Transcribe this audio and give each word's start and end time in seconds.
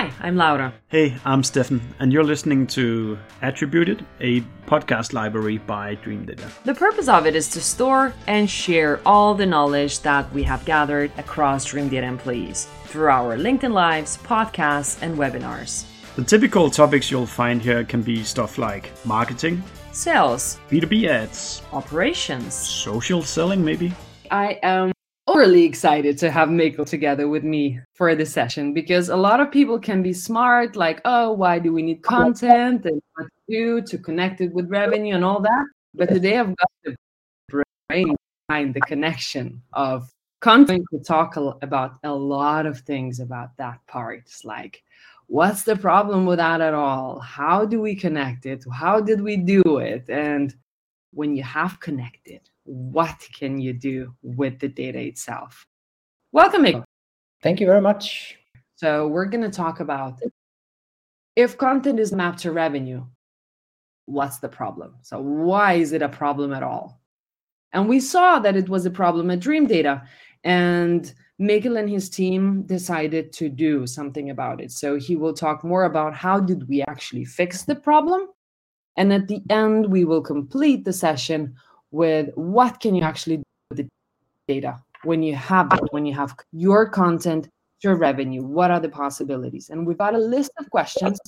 Hi, 0.00 0.10
I'm 0.20 0.36
Laura. 0.36 0.72
Hey, 0.88 1.14
I'm 1.26 1.42
Stefan, 1.42 1.78
and 1.98 2.10
you're 2.10 2.24
listening 2.24 2.66
to 2.68 3.18
Attributed, 3.42 4.06
a 4.22 4.40
podcast 4.66 5.12
library 5.12 5.58
by 5.58 5.96
Dreamdata. 5.96 6.50
The 6.62 6.74
purpose 6.74 7.06
of 7.06 7.26
it 7.26 7.36
is 7.36 7.50
to 7.50 7.60
store 7.60 8.14
and 8.26 8.48
share 8.48 9.02
all 9.04 9.34
the 9.34 9.44
knowledge 9.44 10.00
that 10.00 10.32
we 10.32 10.42
have 10.44 10.64
gathered 10.64 11.12
across 11.18 11.66
Dreamdata 11.66 12.04
employees 12.04 12.66
through 12.86 13.08
our 13.08 13.36
LinkedIn 13.36 13.74
Lives, 13.74 14.16
podcasts, 14.16 15.02
and 15.02 15.18
webinars. 15.18 15.84
The 16.16 16.24
typical 16.24 16.70
topics 16.70 17.10
you'll 17.10 17.26
find 17.26 17.60
here 17.60 17.84
can 17.84 18.00
be 18.00 18.24
stuff 18.24 18.56
like 18.56 18.90
marketing, 19.04 19.62
sales, 19.92 20.60
B2B 20.70 21.08
ads, 21.08 21.60
operations, 21.74 22.54
social 22.54 23.20
selling, 23.20 23.62
maybe. 23.62 23.92
I 24.30 24.58
am 24.62 24.92
overly 25.40 25.64
excited 25.64 26.18
to 26.18 26.30
have 26.30 26.50
Mikkel 26.50 26.86
together 26.86 27.26
with 27.26 27.44
me 27.44 27.80
for 27.94 28.14
this 28.14 28.30
session 28.30 28.74
because 28.74 29.08
a 29.08 29.16
lot 29.16 29.40
of 29.40 29.50
people 29.50 29.78
can 29.78 30.02
be 30.02 30.12
smart, 30.12 30.76
like, 30.76 31.00
oh, 31.06 31.32
why 31.32 31.58
do 31.58 31.72
we 31.72 31.80
need 31.80 32.02
content 32.16 32.84
and 32.84 33.00
what 33.14 33.24
to 33.24 33.30
do 33.48 33.80
to 33.80 33.96
connect 33.96 34.42
it 34.42 34.52
with 34.52 34.68
revenue 34.68 35.14
and 35.14 35.24
all 35.24 35.40
that. 35.40 35.64
But 35.94 36.10
today 36.10 36.36
I've 36.38 36.54
got 36.54 36.70
the 36.84 36.94
brain 37.88 38.14
behind 38.48 38.74
the 38.74 38.82
connection 38.82 39.62
of 39.72 40.10
content 40.40 40.84
to 40.92 40.98
talk 40.98 41.36
about 41.62 41.92
a 42.04 42.12
lot 42.12 42.66
of 42.66 42.80
things 42.80 43.18
about 43.18 43.56
that 43.56 43.78
part. 43.86 44.18
It's 44.26 44.44
like, 44.44 44.82
what's 45.26 45.62
the 45.62 45.74
problem 45.74 46.26
with 46.26 46.36
that 46.36 46.60
at 46.60 46.74
all? 46.74 47.18
How 47.18 47.64
do 47.64 47.80
we 47.80 47.94
connect 47.94 48.44
it? 48.44 48.62
How 48.70 49.00
did 49.00 49.22
we 49.22 49.38
do 49.38 49.78
it? 49.78 50.04
And 50.10 50.54
when 51.12 51.34
you 51.34 51.42
have 51.44 51.80
connected, 51.80 52.49
what 52.64 53.16
can 53.36 53.60
you 53.60 53.72
do 53.72 54.14
with 54.22 54.58
the 54.58 54.68
data 54.68 55.00
itself? 55.00 55.66
Welcome, 56.32 56.62
Mick. 56.62 56.76
Oh, 56.76 56.84
thank 57.42 57.60
you 57.60 57.66
very 57.66 57.80
much. 57.80 58.38
So, 58.76 59.08
we're 59.08 59.26
going 59.26 59.42
to 59.42 59.50
talk 59.50 59.80
about 59.80 60.20
if 61.36 61.58
content 61.58 61.98
is 61.98 62.12
mapped 62.12 62.40
to 62.40 62.52
revenue, 62.52 63.04
what's 64.06 64.38
the 64.38 64.48
problem? 64.48 64.96
So, 65.02 65.20
why 65.20 65.74
is 65.74 65.92
it 65.92 66.02
a 66.02 66.08
problem 66.08 66.52
at 66.52 66.62
all? 66.62 67.00
And 67.72 67.88
we 67.88 68.00
saw 68.00 68.38
that 68.40 68.56
it 68.56 68.68
was 68.68 68.86
a 68.86 68.90
problem 68.90 69.30
at 69.30 69.40
Dreamdata, 69.40 70.06
and 70.44 71.12
Mikkel 71.40 71.78
and 71.78 71.88
his 71.88 72.10
team 72.10 72.62
decided 72.62 73.32
to 73.34 73.48
do 73.48 73.86
something 73.86 74.30
about 74.30 74.60
it. 74.60 74.70
So, 74.70 74.96
he 74.96 75.16
will 75.16 75.34
talk 75.34 75.64
more 75.64 75.84
about 75.84 76.14
how 76.14 76.40
did 76.40 76.68
we 76.68 76.82
actually 76.82 77.24
fix 77.24 77.62
the 77.62 77.76
problem. 77.76 78.28
And 78.96 79.12
at 79.12 79.28
the 79.28 79.40
end, 79.50 79.86
we 79.86 80.04
will 80.04 80.20
complete 80.20 80.84
the 80.84 80.92
session 80.92 81.54
with 81.90 82.30
what 82.34 82.80
can 82.80 82.94
you 82.94 83.02
actually 83.02 83.38
do 83.38 83.42
with 83.70 83.78
the 83.78 83.88
data 84.48 84.78
when 85.04 85.22
you 85.22 85.34
have 85.34 85.72
it, 85.72 85.80
when 85.90 86.04
you 86.06 86.14
have 86.14 86.34
your 86.52 86.88
content, 86.88 87.48
your 87.82 87.96
revenue, 87.96 88.42
what 88.42 88.70
are 88.70 88.80
the 88.80 88.88
possibilities? 88.88 89.70
And 89.70 89.86
we've 89.86 89.98
got 89.98 90.14
a 90.14 90.18
list 90.18 90.52
of 90.58 90.68
questions 90.70 91.18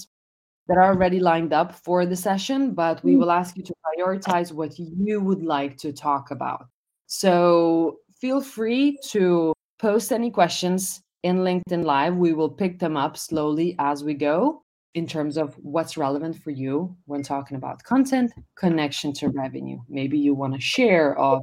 that 0.69 0.77
are 0.77 0.93
already 0.93 1.21
lined 1.21 1.53
up 1.53 1.75
for 1.75 2.07
the 2.07 2.17
session, 2.17 2.75
but 2.75 3.03
we 3.03 3.15
mm. 3.15 3.19
will 3.19 3.31
ask 3.31 3.57
you 3.57 3.63
to 3.63 3.75
prioritize 3.87 4.53
what 4.53 4.79
you 4.79 5.21
would 5.21 5.43
like 5.43 5.77
to 5.79 5.93
talk 5.93 6.31
about. 6.31 6.67
So 7.07 7.99
feel 8.21 8.41
free 8.41 8.99
to 9.09 9.53
post 9.79 10.13
any 10.13 10.31
questions 10.31 11.01
in 11.23 11.39
LinkedIn 11.39 11.85
Live. 11.85 12.15
We 12.17 12.33
will 12.33 12.51
pick 12.51 12.79
them 12.79 12.97
up 12.97 13.17
slowly 13.17 13.75
as 13.79 14.05
we 14.05 14.15
go 14.15 14.63
in 14.95 15.07
terms 15.07 15.37
of 15.37 15.55
what's 15.55 15.97
relevant 15.97 16.37
for 16.43 16.51
you 16.51 16.95
when 17.07 17.23
talking 17.23 17.57
about 17.57 17.83
content 17.83 18.33
connection 18.57 19.13
to 19.15 19.29
revenue. 19.31 19.79
Maybe 19.89 20.19
you 20.19 20.35
want 20.35 20.55
to 20.55 20.61
share 20.61 21.19
of 21.19 21.43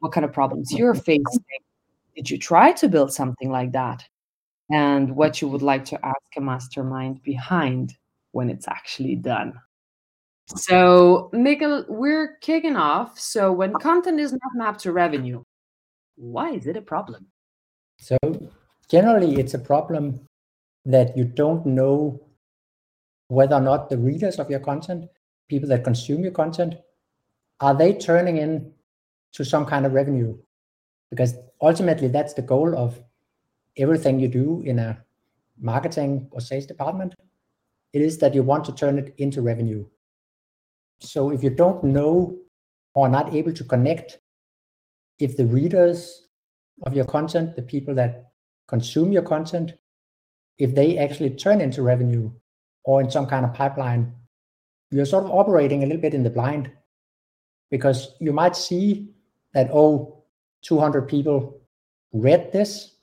what 0.00 0.12
kind 0.12 0.24
of 0.24 0.32
problems 0.32 0.72
you're 0.72 0.94
facing. 0.94 1.24
Did 2.16 2.28
you 2.28 2.38
try 2.38 2.72
to 2.72 2.88
build 2.88 3.12
something 3.12 3.50
like 3.50 3.72
that? 3.72 4.04
And 4.70 5.14
what 5.14 5.40
you 5.40 5.48
would 5.48 5.62
like 5.62 5.84
to 5.86 6.04
ask 6.04 6.16
a 6.36 6.40
mastermind 6.40 7.22
behind 7.22 7.94
when 8.32 8.50
it's 8.50 8.66
actually 8.68 9.16
done. 9.16 9.54
So 10.56 11.30
Mikkel, 11.32 11.88
we're 11.88 12.36
kicking 12.40 12.76
off. 12.76 13.18
So 13.18 13.52
when 13.52 13.72
content 13.74 14.18
is 14.18 14.32
not 14.32 14.40
mapped 14.54 14.80
to 14.80 14.92
revenue 14.92 15.42
why 16.16 16.52
is 16.52 16.66
it 16.66 16.76
a 16.76 16.82
problem? 16.82 17.26
So 17.98 18.16
generally 18.88 19.36
it's 19.36 19.54
a 19.54 19.58
problem 19.58 20.20
that 20.84 21.16
you 21.16 21.24
don't 21.24 21.64
know 21.66 22.20
whether 23.32 23.56
or 23.56 23.60
not 23.60 23.88
the 23.88 23.96
readers 23.96 24.38
of 24.38 24.50
your 24.50 24.60
content, 24.60 25.08
people 25.48 25.68
that 25.70 25.84
consume 25.84 26.22
your 26.22 26.32
content, 26.32 26.74
are 27.60 27.74
they 27.74 27.94
turning 27.94 28.36
in 28.36 28.70
to 29.32 29.42
some 29.42 29.64
kind 29.64 29.86
of 29.86 29.94
revenue? 29.94 30.36
Because 31.08 31.36
ultimately, 31.60 32.08
that's 32.08 32.34
the 32.34 32.42
goal 32.42 32.76
of 32.76 33.02
everything 33.78 34.20
you 34.20 34.28
do 34.28 34.62
in 34.66 34.78
a 34.78 35.02
marketing 35.58 36.28
or 36.30 36.42
sales 36.42 36.66
department. 36.66 37.14
It 37.94 38.02
is 38.02 38.18
that 38.18 38.34
you 38.34 38.42
want 38.42 38.66
to 38.66 38.74
turn 38.74 38.98
it 38.98 39.14
into 39.16 39.40
revenue. 39.40 39.86
So 41.00 41.30
if 41.30 41.42
you 41.42 41.50
don't 41.50 41.82
know 41.82 42.36
or 42.94 43.08
not 43.08 43.32
able 43.34 43.52
to 43.54 43.64
connect 43.64 44.18
if 45.18 45.38
the 45.38 45.46
readers 45.46 46.28
of 46.82 46.94
your 46.94 47.06
content, 47.06 47.56
the 47.56 47.62
people 47.62 47.94
that 47.94 48.32
consume 48.68 49.10
your 49.10 49.22
content, 49.22 49.72
if 50.58 50.74
they 50.74 50.98
actually 50.98 51.30
turn 51.30 51.62
into 51.62 51.82
revenue, 51.82 52.30
or 52.84 53.00
in 53.00 53.10
some 53.10 53.26
kind 53.26 53.44
of 53.44 53.54
pipeline, 53.54 54.12
you're 54.90 55.06
sort 55.06 55.24
of 55.24 55.30
operating 55.30 55.82
a 55.82 55.86
little 55.86 56.02
bit 56.02 56.14
in 56.14 56.22
the 56.22 56.30
blind 56.30 56.70
because 57.70 58.14
you 58.20 58.32
might 58.32 58.56
see 58.56 59.08
that, 59.54 59.70
oh, 59.72 60.24
200 60.62 61.08
people 61.08 61.60
read 62.12 62.52
this. 62.52 62.96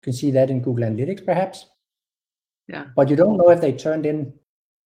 You 0.00 0.04
can 0.04 0.12
see 0.12 0.30
that 0.32 0.50
in 0.50 0.60
Google 0.60 0.84
Analytics, 0.84 1.24
perhaps. 1.24 1.66
Yeah. 2.68 2.86
But 2.94 3.08
you 3.08 3.16
don't 3.16 3.36
know 3.36 3.50
if 3.50 3.60
they 3.60 3.72
turned 3.72 4.06
in 4.06 4.32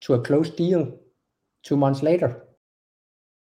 to 0.02 0.14
a 0.14 0.22
closed 0.22 0.56
deal 0.56 0.98
two 1.62 1.76
months 1.76 2.02
later, 2.02 2.44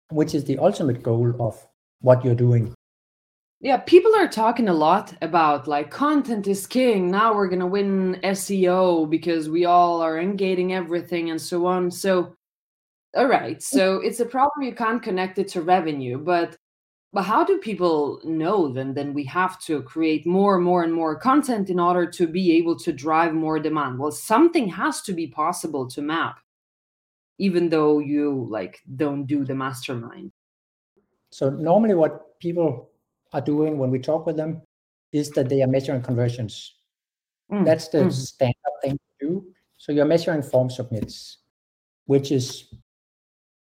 which 0.10 0.34
is 0.34 0.46
the 0.46 0.58
ultimate 0.58 1.04
goal 1.04 1.34
of 1.40 1.66
what 2.02 2.24
you're 2.24 2.36
doing 2.36 2.74
yeah 3.66 3.78
people 3.78 4.16
are 4.16 4.28
talking 4.28 4.70
a 4.70 4.74
lot 4.74 5.12
about 5.24 5.68
like 5.68 5.90
content 5.90 6.46
is 6.46 6.68
king 6.68 7.10
now 7.10 7.34
we're 7.34 7.48
going 7.48 7.60
to 7.60 7.66
win 7.66 8.16
seo 8.24 9.10
because 9.10 9.50
we 9.50 9.66
all 9.66 10.02
are 10.02 10.20
engaging 10.20 10.74
everything 10.74 11.32
and 11.32 11.42
so 11.42 11.66
on. 11.66 11.90
So 11.90 12.36
all 13.18 13.26
right 13.26 13.62
so 13.64 14.00
it's 14.06 14.20
a 14.20 14.26
problem 14.26 14.68
you 14.68 14.76
can't 14.76 15.02
connect 15.02 15.40
it 15.40 15.48
to 15.50 15.64
revenue 15.64 16.20
but 16.20 16.56
but 17.12 17.24
how 17.24 17.44
do 17.44 17.58
people 17.58 18.20
know 18.24 18.72
then 18.72 18.94
then 18.94 19.16
we 19.16 19.24
have 19.24 19.60
to 19.62 19.82
create 19.82 20.28
more 20.28 20.58
and 20.58 20.64
more 20.64 20.84
and 20.84 20.94
more 20.94 21.16
content 21.18 21.72
in 21.72 21.80
order 21.80 22.06
to 22.06 22.28
be 22.28 22.56
able 22.58 22.78
to 22.78 22.94
drive 22.94 23.34
more 23.34 23.58
demand? 23.60 23.98
Well 23.98 24.12
something 24.12 24.68
has 24.68 25.02
to 25.02 25.14
be 25.14 25.26
possible 25.26 25.88
to 25.88 26.04
map 26.04 26.38
even 27.40 27.70
though 27.70 27.98
you 27.98 28.48
like 28.48 28.82
don't 28.96 29.26
do 29.26 29.44
the 29.44 29.56
mastermind. 29.56 30.32
So 31.32 31.50
normally 31.50 31.96
what 31.96 32.40
people 32.40 32.92
are 33.34 33.42
doing 33.42 33.78
when 33.78 33.92
we 33.92 34.00
talk 34.00 34.26
with 34.26 34.38
them 34.38 34.62
is 35.12 35.30
that 35.32 35.50
they 35.50 35.62
are 35.62 35.68
measuring 35.68 36.02
conversions. 36.02 36.76
Mm. 37.52 37.66
That's 37.66 37.88
the 37.90 38.00
mm. 38.00 38.12
standard 38.12 38.76
thing 38.82 38.94
to 38.94 39.28
do. 39.28 39.46
So 39.78 39.92
you're 39.92 40.06
measuring 40.06 40.42
form 40.42 40.70
submits, 40.70 41.38
which 42.06 42.32
is 42.32 42.74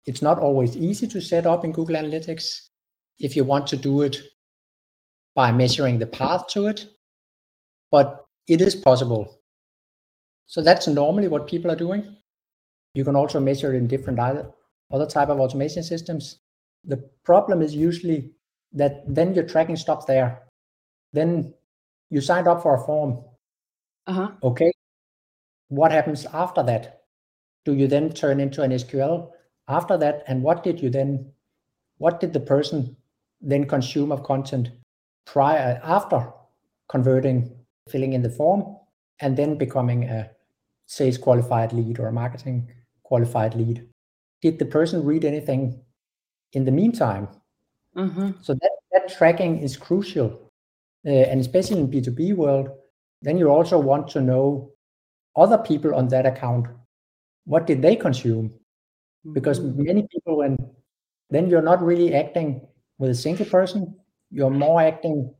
it's 0.05 0.21
not 0.21 0.39
always 0.39 0.77
easy 0.77 1.07
to 1.07 1.21
set 1.21 1.45
up 1.45 1.65
in 1.65 1.71
Google 1.71 1.95
Analytics 1.95 2.69
if 3.19 3.35
you 3.35 3.43
want 3.43 3.67
to 3.67 3.77
do 3.77 4.01
it 4.01 4.17
by 5.35 5.51
measuring 5.51 5.99
the 5.99 6.07
path 6.07 6.47
to 6.47 6.67
it, 6.67 6.87
but 7.91 8.25
it 8.47 8.61
is 8.61 8.75
possible. 8.75 9.41
So 10.47 10.61
that's 10.61 10.87
normally 10.87 11.27
what 11.27 11.47
people 11.47 11.71
are 11.71 11.75
doing. 11.75 12.15
You 12.93 13.03
can 13.03 13.15
also 13.15 13.39
measure 13.39 13.73
it 13.73 13.77
in 13.77 13.87
different 13.87 14.19
other, 14.19 14.51
other 14.91 15.07
type 15.07 15.29
of 15.29 15.39
automation 15.39 15.83
systems. 15.83 16.39
The 16.85 16.97
problem 17.23 17.61
is 17.61 17.75
usually 17.75 18.31
that 18.75 19.03
then 19.07 19.33
your 19.33 19.45
tracking 19.45 19.75
stops 19.75 20.05
there. 20.05 20.43
Then 21.13 21.53
you 22.09 22.21
signed 22.21 22.47
up 22.47 22.61
for 22.61 22.75
a 22.75 22.85
form. 22.85 23.23
Uh-huh. 24.07 24.31
Okay. 24.43 24.71
What 25.69 25.91
happens 25.91 26.25
after 26.31 26.61
that? 26.63 27.01
Do 27.63 27.73
you 27.73 27.87
then 27.87 28.11
turn 28.11 28.39
into 28.39 28.61
an 28.61 28.71
SQL 28.71 29.31
after 29.67 29.97
that? 29.97 30.23
And 30.27 30.43
what 30.43 30.63
did 30.63 30.79
you 30.81 30.89
then, 30.89 31.31
what 31.97 32.19
did 32.19 32.33
the 32.33 32.39
person 32.39 32.95
then 33.41 33.65
consume 33.65 34.11
of 34.11 34.23
content 34.23 34.69
prior, 35.25 35.79
after 35.83 36.31
converting, 36.89 37.51
filling 37.89 38.13
in 38.13 38.21
the 38.21 38.29
form, 38.29 38.77
and 39.19 39.35
then 39.35 39.57
becoming 39.57 40.03
a 40.03 40.29
sales 40.85 41.17
qualified 41.17 41.73
lead 41.73 41.99
or 41.99 42.07
a 42.07 42.13
marketing 42.13 42.69
qualified 43.03 43.55
lead? 43.55 43.87
Did 44.41 44.59
the 44.59 44.65
person 44.65 45.03
read 45.03 45.25
anything 45.25 45.81
in 46.53 46.65
the 46.65 46.71
meantime? 46.71 47.29
Mm-hmm. 47.95 48.31
So 48.41 48.53
that, 48.53 48.71
that 48.91 49.17
tracking 49.17 49.59
is 49.59 49.77
crucial. 49.77 50.51
Uh, 51.05 51.09
and 51.09 51.39
especially 51.39 51.79
in 51.79 51.89
B2B 51.89 52.35
world, 52.35 52.69
then 53.21 53.37
you 53.37 53.49
also 53.49 53.79
want 53.79 54.07
to 54.09 54.21
know 54.21 54.71
other 55.35 55.57
people 55.57 55.93
on 55.93 56.07
that 56.09 56.25
account. 56.25 56.67
What 57.45 57.67
did 57.67 57.81
they 57.81 57.95
consume? 57.95 58.53
Because 59.33 59.59
mm-hmm. 59.59 59.83
many 59.83 60.07
people, 60.11 60.37
when 60.37 60.57
then 61.29 61.49
you're 61.49 61.61
not 61.61 61.83
really 61.83 62.13
acting 62.13 62.61
with 62.97 63.11
a 63.11 63.15
single 63.15 63.45
person, 63.45 63.95
you're 64.31 64.49
more 64.49 64.81
acting 64.81 65.33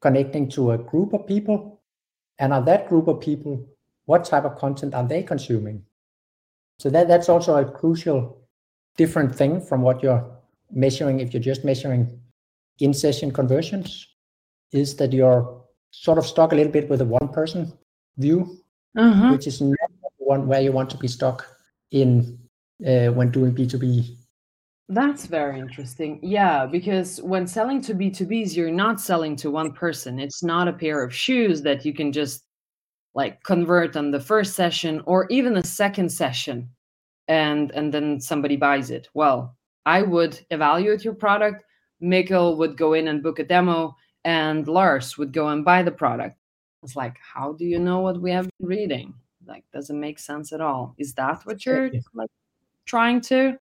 connecting 0.00 0.48
to 0.50 0.72
a 0.72 0.78
group 0.78 1.12
of 1.12 1.26
people. 1.26 1.80
And 2.38 2.52
of 2.52 2.66
that 2.66 2.88
group 2.88 3.08
of 3.08 3.20
people, 3.20 3.66
what 4.06 4.24
type 4.24 4.44
of 4.44 4.56
content 4.56 4.94
are 4.94 5.06
they 5.06 5.22
consuming? 5.22 5.82
So 6.78 6.88
that, 6.90 7.08
that's 7.08 7.28
also 7.28 7.56
a 7.56 7.64
crucial 7.64 8.38
different 8.96 9.34
thing 9.34 9.60
from 9.60 9.82
what 9.82 10.02
you're 10.02 10.37
measuring 10.70 11.20
if 11.20 11.32
you're 11.32 11.42
just 11.42 11.64
measuring 11.64 12.20
in 12.80 12.94
session 12.94 13.30
conversions 13.30 14.06
is 14.72 14.96
that 14.96 15.12
you're 15.12 15.64
sort 15.90 16.18
of 16.18 16.26
stuck 16.26 16.52
a 16.52 16.54
little 16.54 16.72
bit 16.72 16.88
with 16.90 17.00
a 17.00 17.04
one 17.04 17.28
person 17.32 17.72
view, 18.18 18.58
Uh-huh. 18.96 19.32
which 19.32 19.46
is 19.46 19.60
not 19.60 19.90
one 20.18 20.46
where 20.46 20.60
you 20.60 20.72
want 20.72 20.90
to 20.90 20.96
be 20.98 21.08
stuck 21.08 21.46
in 21.90 22.38
uh, 22.86 23.08
when 23.08 23.30
doing 23.30 23.54
B2B. 23.54 24.16
That's 24.90 25.26
very 25.26 25.58
interesting. 25.58 26.18
Yeah, 26.22 26.66
because 26.66 27.20
when 27.22 27.46
selling 27.46 27.80
to 27.82 27.94
B2Bs, 27.94 28.56
you're 28.56 28.70
not 28.70 29.00
selling 29.00 29.36
to 29.36 29.50
one 29.50 29.72
person. 29.72 30.18
It's 30.18 30.42
not 30.42 30.68
a 30.68 30.72
pair 30.72 31.02
of 31.02 31.14
shoes 31.14 31.62
that 31.62 31.84
you 31.84 31.92
can 31.92 32.12
just 32.12 32.44
like 33.14 33.42
convert 33.42 33.96
on 33.96 34.10
the 34.10 34.20
first 34.20 34.54
session 34.54 35.02
or 35.06 35.26
even 35.30 35.52
the 35.54 35.62
second 35.66 36.10
session 36.10 36.68
and 37.26 37.70
and 37.72 37.92
then 37.92 38.20
somebody 38.20 38.56
buys 38.56 38.90
it. 38.90 39.08
Well, 39.14 39.56
I 39.86 40.02
would 40.02 40.38
evaluate 40.50 41.04
your 41.04 41.14
product, 41.14 41.64
Mikkel 42.02 42.56
would 42.58 42.76
go 42.76 42.92
in 42.92 43.08
and 43.08 43.22
book 43.22 43.38
a 43.38 43.44
demo, 43.44 43.96
and 44.24 44.66
Lars 44.68 45.16
would 45.18 45.32
go 45.32 45.48
and 45.48 45.64
buy 45.64 45.82
the 45.82 45.90
product. 45.90 46.36
It's 46.82 46.96
like, 46.96 47.16
how 47.20 47.52
do 47.52 47.64
you 47.64 47.78
know 47.78 48.00
what 48.00 48.20
we 48.20 48.30
have 48.30 48.48
been 48.58 48.68
reading? 48.68 49.14
Like, 49.46 49.64
doesn't 49.72 49.98
make 49.98 50.18
sense 50.18 50.52
at 50.52 50.60
all. 50.60 50.94
Is 50.98 51.14
that 51.14 51.44
what 51.44 51.64
you're 51.64 51.90
like 52.14 52.30
trying 52.86 53.20
to? 53.22 53.56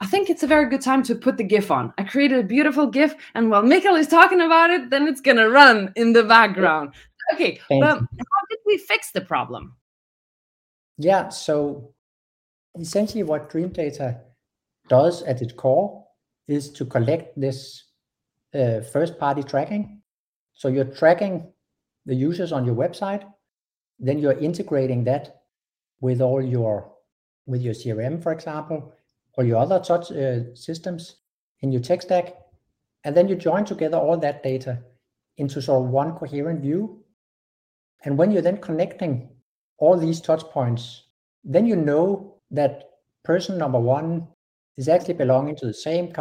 I 0.00 0.06
think 0.06 0.28
it's 0.28 0.42
a 0.42 0.48
very 0.48 0.68
good 0.68 0.80
time 0.80 1.02
to 1.04 1.14
put 1.14 1.36
the 1.36 1.44
GIF 1.44 1.70
on. 1.70 1.94
I 1.96 2.02
created 2.04 2.40
a 2.40 2.42
beautiful 2.42 2.86
GIF, 2.86 3.14
and 3.34 3.48
while 3.48 3.62
Mikkel 3.62 3.98
is 3.98 4.08
talking 4.08 4.40
about 4.40 4.70
it, 4.70 4.90
then 4.90 5.06
it's 5.06 5.20
gonna 5.20 5.48
run 5.48 5.92
in 5.96 6.12
the 6.12 6.24
background. 6.24 6.94
Okay, 7.32 7.60
but 7.70 8.00
how 8.00 8.40
did 8.50 8.58
we 8.66 8.76
fix 8.76 9.12
the 9.12 9.20
problem? 9.20 9.76
Yeah, 10.98 11.28
so 11.30 11.94
essentially 12.78 13.22
what 13.22 13.48
Dreamdata 13.50 14.20
does 14.88 15.22
at 15.22 15.42
its 15.42 15.52
core 15.52 16.04
is 16.46 16.70
to 16.72 16.84
collect 16.84 17.38
this 17.40 17.84
uh, 18.54 18.80
first 18.80 19.18
party 19.18 19.42
tracking. 19.42 20.00
So 20.52 20.68
you're 20.68 20.84
tracking 20.84 21.52
the 22.06 22.14
users 22.14 22.52
on 22.52 22.64
your 22.64 22.74
website, 22.74 23.24
then 23.98 24.18
you're 24.18 24.38
integrating 24.38 25.04
that 25.04 25.42
with 26.00 26.20
all 26.20 26.42
your 26.42 26.92
with 27.46 27.62
your 27.62 27.74
CRM, 27.74 28.22
for 28.22 28.32
example, 28.32 28.94
or 29.36 29.44
your 29.44 29.58
other 29.58 29.78
touch 29.78 30.10
uh, 30.10 30.54
systems 30.54 31.16
in 31.60 31.72
your 31.72 31.82
tech 31.82 32.02
stack, 32.02 32.36
and 33.04 33.16
then 33.16 33.28
you 33.28 33.36
join 33.36 33.64
together 33.64 33.98
all 33.98 34.16
that 34.18 34.42
data 34.42 34.82
into 35.36 35.60
sort 35.60 35.84
of 35.84 35.90
one 35.90 36.12
coherent 36.12 36.60
view. 36.60 37.02
And 38.04 38.16
when 38.16 38.30
you're 38.30 38.42
then 38.42 38.58
connecting 38.58 39.30
all 39.78 39.96
these 39.96 40.20
touch 40.20 40.42
points, 40.44 41.04
then 41.42 41.66
you 41.66 41.76
know 41.76 42.36
that 42.50 42.90
person 43.24 43.58
number 43.58 43.80
one 43.80 44.28
is 44.76 44.88
actually 44.88 45.14
belonging 45.14 45.56
to 45.56 45.66
the 45.66 45.74
same 45.74 46.12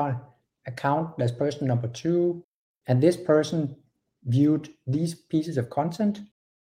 account 0.65 1.19
as 1.19 1.31
person 1.31 1.67
number 1.67 1.87
two, 1.87 2.43
and 2.87 3.01
this 3.01 3.17
person 3.17 3.75
viewed 4.25 4.69
these 4.87 5.15
pieces 5.15 5.57
of 5.57 5.69
content. 5.69 6.21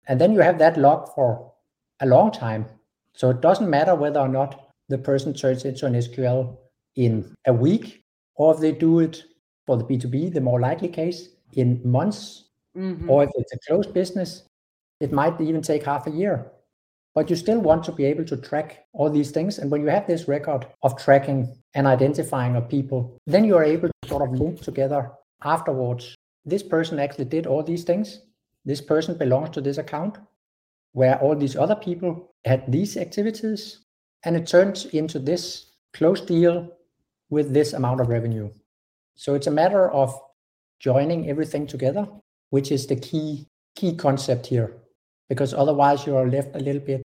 And 0.08 0.20
then 0.20 0.34
you 0.34 0.40
have 0.40 0.60
that 0.60 0.78
log 0.78 1.10
for 1.16 1.54
a 2.00 2.06
long 2.06 2.32
time. 2.32 2.66
So 3.14 3.30
it 3.30 3.42
doesn't 3.42 3.70
matter 3.70 3.96
whether 3.96 4.20
or 4.20 4.28
not 4.28 4.70
the 4.90 4.98
person 4.98 5.34
turns 5.34 5.66
into 5.66 5.86
an 5.86 5.94
SQL 5.94 6.58
in 6.96 7.34
a 7.46 7.54
week, 7.54 8.04
or 8.36 8.54
if 8.54 8.60
they 8.60 8.72
do 8.72 9.00
it 9.00 9.24
for 9.66 9.78
the 9.78 9.84
B2B, 9.84 10.34
the 10.34 10.42
more 10.42 10.60
likely 10.60 10.90
case, 10.90 11.30
in 11.54 11.82
months, 11.84 12.50
Mhm. 12.76 13.10
or 13.10 13.24
if 13.24 13.30
it's 13.36 13.54
a 13.54 13.60
closed 13.68 13.94
business, 13.94 14.44
it 15.00 15.12
might 15.12 15.40
even 15.40 15.62
take 15.62 15.84
half 15.84 16.08
a 16.08 16.12
year. 16.12 16.52
But 17.16 17.30
you 17.30 17.36
still 17.36 17.60
want 17.60 17.84
to 17.86 17.92
be 17.92 18.06
able 18.06 18.26
to 18.26 18.38
track 18.38 18.86
all 18.94 19.10
these 19.10 19.32
things. 19.32 19.60
And 19.60 19.70
when 19.70 19.82
you 19.82 19.88
have 19.88 20.08
this 20.08 20.28
record 20.28 20.66
of 20.82 20.98
tracking 20.98 21.56
and 21.76 21.86
identifying 21.86 22.56
of 22.56 22.70
people, 22.70 23.18
then 23.28 23.46
you 23.46 23.56
are 23.56 23.64
able 23.64 23.90
to 23.90 24.10
sort 24.10 24.28
of 24.28 24.40
link 24.40 24.62
together 24.62 25.12
afterwards. 25.44 26.16
This 26.46 26.64
person 26.64 27.00
actually 27.00 27.26
did 27.26 27.46
all 27.46 27.64
these 27.64 27.84
things. 27.84 28.22
This 28.66 28.82
person 28.82 29.18
belongs 29.18 29.52
to 29.52 29.62
this 29.62 29.78
account 29.78 30.18
where 30.94 31.20
all 31.20 31.36
these 31.36 31.56
other 31.56 31.76
people 31.76 32.34
had 32.46 32.72
these 32.72 32.98
activities. 32.98 33.80
And 34.24 34.36
it 34.36 34.48
turns 34.48 34.86
into 34.86 35.20
this 35.20 35.72
close 35.94 36.22
deal 36.22 36.72
with 37.30 37.54
this 37.54 37.74
amount 37.74 38.02
of 38.02 38.08
revenue. 38.08 38.50
So 39.16 39.36
it's 39.36 39.48
a 39.48 39.52
matter 39.52 39.92
of 39.92 40.20
joining 40.80 41.30
everything 41.30 41.68
together, 41.68 42.08
which 42.50 42.72
is 42.72 42.88
the 42.88 42.96
key 42.96 43.48
key 43.76 43.96
concept 43.96 44.48
here. 44.48 44.78
Because 45.30 45.54
otherwise 45.54 46.06
you 46.06 46.16
are 46.16 46.28
left 46.28 46.56
a 46.56 46.60
little 46.60 46.82
bit 46.82 47.03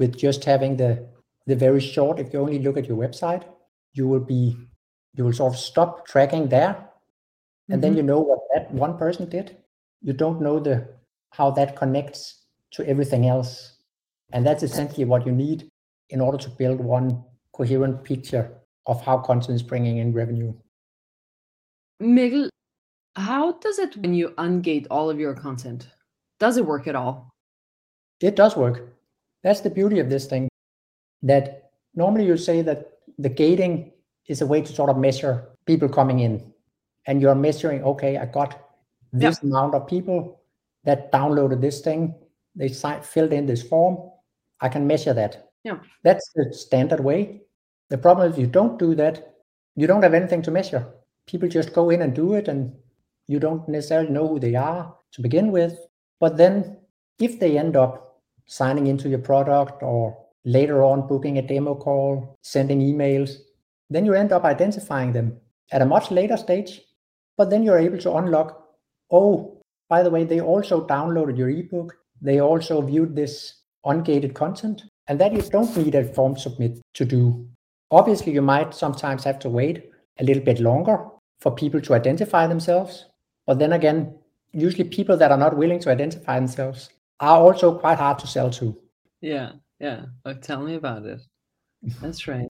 with 0.00 0.16
just 0.16 0.44
having 0.44 0.76
the 0.76 1.06
the 1.46 1.54
very 1.56 1.80
short, 1.80 2.18
if 2.18 2.32
you 2.32 2.40
only 2.40 2.58
look 2.58 2.76
at 2.76 2.86
your 2.86 2.96
website, 2.96 3.44
you 3.92 4.08
will 4.08 4.26
be 4.34 4.56
you 5.14 5.24
will 5.24 5.32
sort 5.32 5.52
of 5.52 5.58
stop 5.58 6.06
tracking 6.06 6.48
there. 6.48 6.74
And 7.68 7.82
then 7.82 7.92
Mhm. 7.92 7.96
you 7.96 8.02
know 8.02 8.20
what 8.20 8.40
that 8.52 8.72
one 8.72 8.96
person 8.98 9.28
did. 9.28 9.56
You 10.00 10.12
don't 10.12 10.40
know 10.40 10.58
the 10.58 10.88
how 11.30 11.50
that 11.52 11.76
connects 11.76 12.46
to 12.72 12.84
everything 12.88 13.26
else. 13.26 13.78
And 14.32 14.46
that's 14.46 14.62
essentially 14.62 15.04
what 15.04 15.26
you 15.26 15.32
need 15.32 15.70
in 16.08 16.20
order 16.20 16.38
to 16.38 16.50
build 16.50 16.80
one 16.80 17.24
coherent 17.52 18.04
picture 18.04 18.46
of 18.86 19.00
how 19.02 19.18
content 19.18 19.54
is 19.54 19.62
bringing 19.62 19.98
in 19.98 20.12
revenue. 20.12 20.52
Mikkel, 22.02 22.48
how 23.16 23.52
does 23.58 23.78
it 23.78 23.96
when 23.96 24.14
you 24.14 24.30
ungate 24.30 24.86
all 24.90 25.10
of 25.10 25.20
your 25.20 25.34
content? 25.34 25.88
Does 26.38 26.56
it 26.56 26.66
work 26.66 26.86
at 26.86 26.94
all? 26.94 27.30
It 28.20 28.36
does 28.36 28.56
work. 28.56 28.99
That's 29.42 29.60
the 29.60 29.70
beauty 29.70 29.98
of 29.98 30.10
this 30.10 30.26
thing. 30.26 30.48
That 31.22 31.70
normally 31.94 32.26
you 32.26 32.36
say 32.36 32.62
that 32.62 32.90
the 33.18 33.28
gating 33.28 33.92
is 34.26 34.40
a 34.40 34.46
way 34.46 34.62
to 34.62 34.72
sort 34.72 34.90
of 34.90 34.96
measure 34.96 35.48
people 35.66 35.88
coming 35.88 36.20
in. 36.20 36.52
And 37.06 37.20
you're 37.20 37.34
measuring, 37.34 37.82
okay, 37.82 38.18
I 38.18 38.26
got 38.26 38.60
this 39.12 39.42
amount 39.42 39.74
of 39.74 39.86
people 39.86 40.40
that 40.84 41.10
downloaded 41.12 41.60
this 41.60 41.80
thing. 41.80 42.14
They 42.54 42.68
si- 42.68 43.02
filled 43.02 43.32
in 43.32 43.46
this 43.46 43.62
form. 43.62 44.10
I 44.60 44.68
can 44.68 44.86
measure 44.86 45.14
that. 45.14 45.50
Yeah. 45.64 45.78
That's 46.04 46.30
the 46.34 46.52
standard 46.52 47.00
way. 47.00 47.42
The 47.88 47.98
problem 47.98 48.30
is 48.30 48.38
you 48.38 48.46
don't 48.46 48.78
do 48.78 48.94
that, 48.94 49.34
you 49.76 49.86
don't 49.86 50.02
have 50.02 50.14
anything 50.14 50.42
to 50.42 50.50
measure. 50.50 50.86
People 51.26 51.48
just 51.48 51.72
go 51.72 51.90
in 51.90 52.02
and 52.02 52.14
do 52.14 52.34
it, 52.34 52.48
and 52.48 52.72
you 53.26 53.38
don't 53.38 53.68
necessarily 53.68 54.10
know 54.10 54.28
who 54.28 54.38
they 54.38 54.54
are 54.54 54.94
to 55.12 55.22
begin 55.22 55.52
with. 55.52 55.78
But 56.18 56.36
then 56.36 56.78
if 57.18 57.38
they 57.40 57.58
end 57.58 57.76
up 57.76 58.09
signing 58.50 58.88
into 58.88 59.08
your 59.08 59.20
product 59.20 59.80
or 59.80 60.18
later 60.44 60.82
on 60.82 61.06
booking 61.06 61.38
a 61.38 61.42
demo 61.42 61.72
call, 61.72 62.36
sending 62.42 62.80
emails, 62.80 63.36
then 63.90 64.04
you 64.04 64.12
end 64.12 64.32
up 64.32 64.44
identifying 64.44 65.12
them 65.12 65.36
at 65.70 65.82
a 65.82 65.86
much 65.86 66.10
later 66.10 66.36
stage. 66.36 66.80
But 67.38 67.48
then 67.48 67.62
you're 67.62 67.78
able 67.78 67.98
to 67.98 68.16
unlock, 68.16 68.60
oh, 69.12 69.62
by 69.88 70.02
the 70.02 70.10
way, 70.10 70.24
they 70.24 70.40
also 70.40 70.84
downloaded 70.84 71.38
your 71.38 71.48
ebook. 71.48 71.96
They 72.20 72.40
also 72.40 72.82
viewed 72.82 73.14
this 73.14 73.54
ungated 73.86 74.34
content, 74.34 74.82
and 75.06 75.20
that 75.20 75.32
you 75.32 75.42
don't 75.42 75.74
need 75.76 75.94
a 75.94 76.12
form 76.12 76.36
submit 76.36 76.80
to 76.94 77.04
do. 77.04 77.48
Obviously, 77.92 78.32
you 78.32 78.42
might 78.42 78.74
sometimes 78.74 79.24
have 79.24 79.38
to 79.40 79.48
wait 79.48 79.90
a 80.18 80.24
little 80.24 80.42
bit 80.42 80.58
longer 80.58 81.06
for 81.38 81.54
people 81.54 81.80
to 81.82 81.94
identify 81.94 82.46
themselves. 82.48 83.06
But 83.46 83.58
then 83.60 83.72
again, 83.72 84.18
usually 84.52 84.84
people 84.84 85.16
that 85.16 85.30
are 85.30 85.38
not 85.38 85.56
willing 85.56 85.78
to 85.80 85.90
identify 85.90 86.38
themselves 86.38 86.90
are 87.20 87.38
also 87.38 87.78
quite 87.78 87.98
hard 87.98 88.18
to 88.20 88.26
sell 88.26 88.50
to. 88.50 88.76
Yeah, 89.20 89.52
yeah. 89.78 90.06
Oh, 90.24 90.34
tell 90.34 90.62
me 90.62 90.74
about 90.74 91.04
it. 91.04 91.20
That's 92.00 92.26
right. 92.26 92.48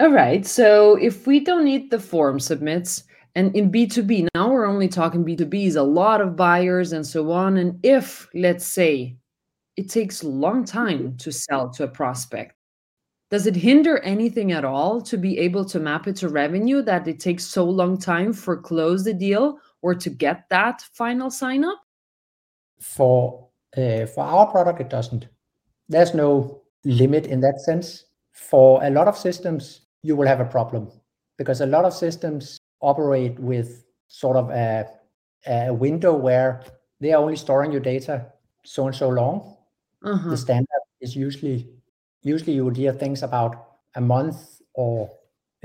All 0.00 0.10
right. 0.10 0.46
So 0.46 0.96
if 0.96 1.26
we 1.26 1.40
don't 1.40 1.64
need 1.64 1.90
the 1.90 1.98
form 1.98 2.40
submits, 2.40 3.04
and 3.34 3.54
in 3.56 3.70
B2B, 3.72 4.28
now 4.34 4.50
we're 4.50 4.66
only 4.66 4.88
talking 4.88 5.24
B2Bs, 5.24 5.76
a 5.76 5.82
lot 5.82 6.20
of 6.20 6.36
buyers 6.36 6.92
and 6.92 7.06
so 7.06 7.30
on. 7.30 7.56
And 7.56 7.78
if, 7.82 8.28
let's 8.34 8.66
say, 8.66 9.16
it 9.76 9.88
takes 9.88 10.22
a 10.22 10.28
long 10.28 10.64
time 10.64 11.16
to 11.18 11.32
sell 11.32 11.70
to 11.70 11.84
a 11.84 11.88
prospect, 11.88 12.54
does 13.30 13.46
it 13.46 13.56
hinder 13.56 13.98
anything 14.00 14.52
at 14.52 14.66
all 14.66 15.00
to 15.00 15.16
be 15.16 15.38
able 15.38 15.64
to 15.64 15.80
map 15.80 16.06
it 16.06 16.16
to 16.16 16.28
revenue 16.28 16.82
that 16.82 17.08
it 17.08 17.18
takes 17.18 17.46
so 17.46 17.64
long 17.64 17.96
time 17.96 18.34
for 18.34 18.58
close 18.58 19.04
the 19.04 19.14
deal 19.14 19.58
or 19.80 19.94
to 19.94 20.10
get 20.10 20.44
that 20.50 20.82
final 20.92 21.30
sign 21.30 21.64
up? 21.64 21.80
For 22.78 23.48
for 23.74 24.24
our 24.24 24.46
product, 24.46 24.80
it 24.80 24.90
doesn't. 24.90 25.28
There's 25.88 26.14
no 26.14 26.62
limit 26.84 27.26
in 27.26 27.40
that 27.40 27.60
sense. 27.60 28.04
For 28.32 28.82
a 28.82 28.90
lot 28.90 29.08
of 29.08 29.16
systems, 29.16 29.82
you 30.02 30.16
will 30.16 30.26
have 30.26 30.40
a 30.40 30.44
problem 30.44 30.90
because 31.38 31.60
a 31.60 31.66
lot 31.66 31.84
of 31.84 31.92
systems 31.92 32.58
operate 32.80 33.38
with 33.38 33.84
sort 34.08 34.36
of 34.36 34.50
a, 34.50 34.86
a 35.46 35.72
window 35.72 36.14
where 36.14 36.62
they 37.00 37.12
are 37.12 37.22
only 37.22 37.36
storing 37.36 37.72
your 37.72 37.80
data 37.80 38.26
so 38.64 38.86
and 38.86 38.94
so 38.94 39.08
long. 39.08 39.56
Uh-huh. 40.04 40.30
The 40.30 40.36
standard 40.36 40.82
is 41.00 41.16
usually 41.16 41.68
usually 42.22 42.52
you 42.52 42.64
would 42.64 42.76
hear 42.76 42.92
things 42.92 43.22
about 43.22 43.66
a 43.96 44.00
month 44.00 44.60
or 44.74 45.10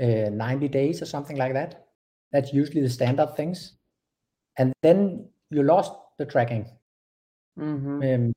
uh, 0.00 0.30
90 0.30 0.68
days 0.68 1.02
or 1.02 1.06
something 1.06 1.36
like 1.36 1.52
that. 1.52 1.86
That's 2.32 2.52
usually 2.52 2.82
the 2.82 2.90
standard 2.90 3.36
things. 3.36 3.74
And 4.56 4.72
then 4.82 5.28
you 5.50 5.62
lost 5.62 5.92
the 6.18 6.26
tracking. 6.26 6.66
Mhm. 7.58 8.14
Um, 8.14 8.32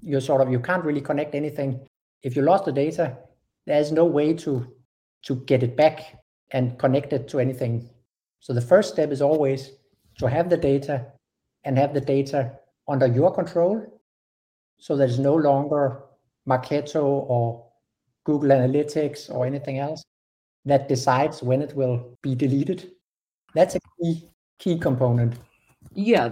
you're 0.00 0.20
sort 0.20 0.40
of 0.40 0.50
you 0.50 0.60
can't 0.60 0.84
really 0.84 1.00
connect 1.00 1.34
anything. 1.34 1.86
If 2.22 2.36
you 2.36 2.42
lost 2.42 2.64
the 2.64 2.72
data, 2.72 3.18
there's 3.66 3.92
no 3.92 4.04
way 4.04 4.34
to 4.34 4.66
to 5.22 5.36
get 5.44 5.62
it 5.62 5.76
back 5.76 6.16
and 6.52 6.78
connect 6.78 7.12
it 7.12 7.28
to 7.28 7.38
anything. 7.40 7.90
So 8.40 8.52
the 8.54 8.60
first 8.60 8.92
step 8.92 9.10
is 9.10 9.20
always 9.20 9.72
to 10.18 10.26
have 10.28 10.48
the 10.48 10.56
data 10.56 11.12
and 11.64 11.76
have 11.76 11.92
the 11.92 12.00
data 12.00 12.58
under 12.88 13.06
your 13.06 13.32
control. 13.34 14.00
So 14.78 14.96
there's 14.96 15.18
no 15.18 15.34
longer 15.34 16.02
Marketo 16.48 17.04
or 17.04 17.66
Google 18.24 18.50
Analytics 18.50 19.30
or 19.30 19.44
anything 19.46 19.78
else 19.78 20.02
that 20.64 20.88
decides 20.88 21.42
when 21.42 21.62
it 21.62 21.74
will 21.74 22.18
be 22.22 22.34
deleted. 22.34 22.92
That's 23.54 23.74
a 23.74 23.80
key 24.00 24.30
key 24.58 24.78
component. 24.78 25.38
Yeah, 25.92 26.30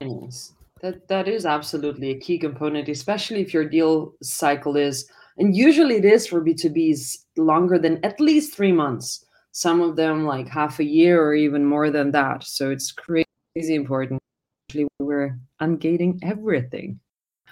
that 0.00 1.08
that 1.08 1.26
is 1.26 1.44
absolutely 1.44 2.10
a 2.10 2.18
key 2.20 2.38
component, 2.38 2.88
especially 2.88 3.40
if 3.40 3.52
your 3.52 3.68
deal 3.68 4.14
cycle 4.22 4.76
is, 4.76 5.10
and 5.38 5.56
usually 5.56 5.96
it 5.96 6.04
is 6.04 6.26
for 6.26 6.44
B2Bs 6.44 7.16
longer 7.36 7.78
than 7.78 8.04
at 8.04 8.20
least 8.20 8.54
three 8.54 8.72
months. 8.72 9.24
Some 9.52 9.80
of 9.80 9.96
them 9.96 10.24
like 10.24 10.48
half 10.48 10.78
a 10.78 10.84
year 10.84 11.20
or 11.20 11.34
even 11.34 11.64
more 11.64 11.90
than 11.90 12.12
that. 12.12 12.44
So 12.44 12.70
it's 12.70 12.92
crazy 12.92 13.26
important. 13.74 14.20
Actually, 14.68 14.86
we're 15.00 15.36
ungating 15.60 16.18
everything. 16.22 17.00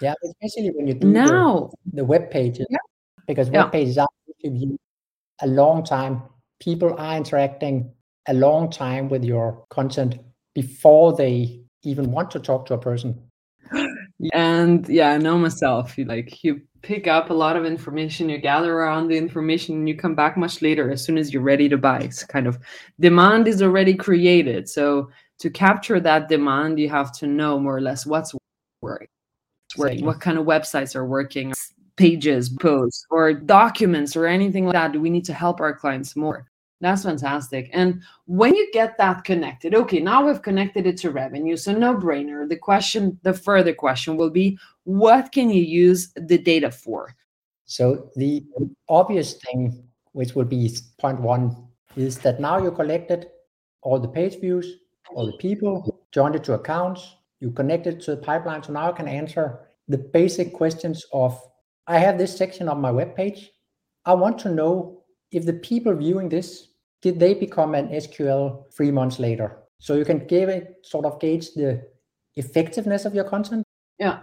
Yeah, 0.01 0.15
especially 0.25 0.71
when 0.71 0.87
you 0.87 0.95
do 0.95 1.09
now 1.09 1.71
the, 1.87 1.97
the 1.97 2.05
web 2.05 2.31
pages, 2.31 2.67
yeah. 2.71 2.79
because 3.27 3.49
web 3.49 3.67
yeah. 3.67 3.71
pages 3.71 3.99
are 3.99 4.09
viewed 4.45 4.79
a 5.41 5.47
long 5.47 5.83
time. 5.83 6.23
People 6.61 6.95
are 6.97 7.17
interacting 7.17 7.91
a 8.29 8.35
long 8.35 8.71
time 8.71 9.09
with 9.09 9.25
your 9.25 9.65
content 9.71 10.21
before 10.55 11.17
they 11.17 11.66
even 11.83 12.11
want 12.11 12.31
to 12.33 12.41
talk 12.41 12.67
to 12.67 12.75
a 12.75 12.79
person. 12.79 13.21
And 14.33 14.89
yeah, 14.89 15.11
I 15.11 15.19
know 15.19 15.37
myself. 15.37 15.99
You 15.99 16.07
like 16.07 16.43
you 16.43 16.63
pick 16.81 17.07
up 17.07 17.29
a 17.29 17.35
lot 17.35 17.55
of 17.55 17.67
information, 17.67 18.31
you 18.31 18.39
gather 18.39 18.73
around 18.73 19.09
the 19.09 19.17
information, 19.17 19.75
and 19.75 19.89
you 19.89 19.95
come 19.95 20.15
back 20.15 20.39
much 20.39 20.63
later 20.63 20.91
as 20.91 21.05
soon 21.05 21.19
as 21.19 21.35
you're 21.35 21.43
ready 21.43 21.69
to 21.69 21.77
buy. 21.77 21.99
It's 21.99 22.25
kind 22.25 22.47
of 22.47 22.59
demand 22.99 23.47
is 23.47 23.61
already 23.61 23.95
created. 23.95 24.71
So 24.71 25.11
to 25.41 25.51
capture 25.51 26.01
that 26.01 26.29
demand, 26.29 26.79
you 26.79 26.89
have 26.89 27.13
to 27.19 27.27
know 27.27 27.59
more 27.59 27.77
or 27.77 27.83
less 27.83 28.07
what's 28.07 28.35
working, 28.81 29.09
exactly. 29.75 30.03
what 30.03 30.21
kind 30.21 30.39
of 30.39 30.47
websites 30.47 30.97
are 30.97 31.05
working, 31.05 31.53
pages, 31.97 32.49
posts, 32.49 33.05
or 33.11 33.35
documents, 33.35 34.17
or 34.17 34.27
anything 34.27 34.65
like 34.65 34.75
that. 34.75 34.93
Do 34.93 35.01
we 35.01 35.11
need 35.11 35.25
to 35.27 35.35
help 35.35 35.61
our 35.61 35.75
clients 35.75 36.17
more? 36.17 36.47
That's 36.81 37.05
fantastic. 37.05 37.71
And 37.73 38.03
when 38.27 38.55
you 38.55 38.71
get 38.73 38.99
that 38.99 39.25
connected, 39.25 39.75
okay, 39.75 40.01
now 40.01 40.27
we've 40.27 40.43
connected 40.43 40.87
it 40.87 40.99
to 40.99 41.11
revenue. 41.11 41.57
So 41.57 41.73
no 41.73 41.95
brainer. 41.95 42.47
The 42.49 42.57
question, 42.57 43.19
the 43.23 43.33
further 43.33 43.73
question 43.73 44.17
will 44.17 44.31
be 44.31 44.59
what 44.85 45.33
can 45.33 45.49
you 45.51 45.63
use 45.63 46.13
the 46.17 46.37
data 46.37 46.71
for? 46.71 47.15
So 47.65 48.11
the 48.17 48.45
obvious 48.89 49.35
thing, 49.35 49.85
which 50.13 50.35
would 50.35 50.49
be 50.49 50.77
point 50.99 51.21
one, 51.21 51.57
is 51.97 52.19
that 52.19 52.41
now 52.41 52.63
you 52.63 52.71
collected 52.71 53.29
all 53.83 53.99
the 53.99 54.09
page 54.09 54.39
views, 54.39 54.77
all 55.15 55.27
the 55.27 55.37
people, 55.39 56.03
joined 56.13 56.37
it 56.37 56.45
to 56.45 56.55
accounts, 56.55 57.17
you 57.41 57.51
connected 57.51 58.01
to 58.03 58.11
the 58.13 58.17
pipeline. 58.19 58.63
So 58.63 58.73
now 58.73 58.91
I 58.91 58.93
can 58.93 59.09
answer 59.09 59.61
the 59.89 59.99
basic 59.99 60.53
questions 60.53 61.05
of 61.13 61.41
I 61.87 61.99
have 61.99 62.19
this 62.19 62.37
section 62.37 62.69
on 62.69 62.81
my 62.81 62.91
web 62.91 63.15
page. 63.15 63.51
I 64.05 64.15
want 64.15 64.39
to 64.41 64.51
know 64.51 64.96
if 65.37 65.45
the 65.45 65.53
people 65.53 65.95
viewing 65.95 66.31
this, 66.31 66.69
did 67.03 67.21
they 67.21 67.35
become 67.35 67.75
an 67.75 67.89
SQL 67.89 68.73
three 68.73 68.91
months 68.91 69.19
later? 69.19 69.59
So 69.79 69.95
you 69.95 70.05
can 70.05 70.27
give 70.27 70.49
it 70.49 70.79
sort 70.83 71.05
of 71.05 71.21
gauge 71.21 71.53
the 71.53 71.87
effectiveness 72.37 73.05
of 73.05 73.15
your 73.15 73.25
content. 73.25 73.63
Yeah. 73.99 74.21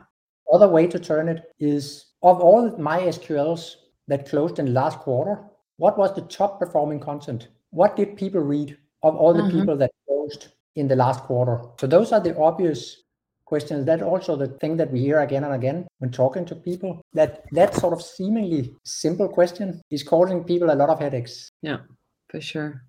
Other 0.51 0.67
way 0.67 0.87
to 0.87 0.97
turn 0.97 1.29
it 1.29 1.43
is 1.59 2.05
of 2.23 2.41
all 2.41 2.75
my 2.77 3.01
SQLs 3.01 3.75
that 4.07 4.27
closed 4.27 4.57
in 4.57 4.65
the 4.65 4.71
last 4.71 4.97
quarter, 4.99 5.39
what 5.77 5.99
was 5.99 6.15
the 6.15 6.23
top 6.23 6.59
performing 6.59 6.99
content? 6.99 7.47
What 7.69 7.95
did 7.95 8.17
people 8.17 8.41
read 8.41 8.75
of 9.03 9.15
all 9.15 9.35
the 9.35 9.43
mm-hmm. 9.43 9.59
people 9.59 9.77
that 9.77 9.91
closed 10.07 10.47
in 10.75 10.87
the 10.87 10.95
last 10.95 11.21
quarter? 11.21 11.61
So 11.79 11.85
those 11.85 12.11
are 12.11 12.19
the 12.19 12.35
obvious 12.37 13.02
questions. 13.45 13.85
That 13.85 14.01
also 14.01 14.35
the 14.35 14.47
thing 14.47 14.77
that 14.77 14.91
we 14.91 14.99
hear 14.99 15.19
again 15.19 15.43
and 15.43 15.53
again 15.53 15.87
when 15.99 16.11
talking 16.11 16.45
to 16.45 16.55
people. 16.55 17.01
That 17.13 17.45
that 17.51 17.75
sort 17.75 17.93
of 17.93 18.01
seemingly 18.01 18.73
simple 18.85 19.27
question 19.27 19.81
is 19.91 20.03
causing 20.03 20.43
people 20.43 20.71
a 20.71 20.75
lot 20.75 20.89
of 20.89 20.99
headaches. 20.99 21.49
Yeah, 21.61 21.79
for 22.29 22.41
sure. 22.41 22.83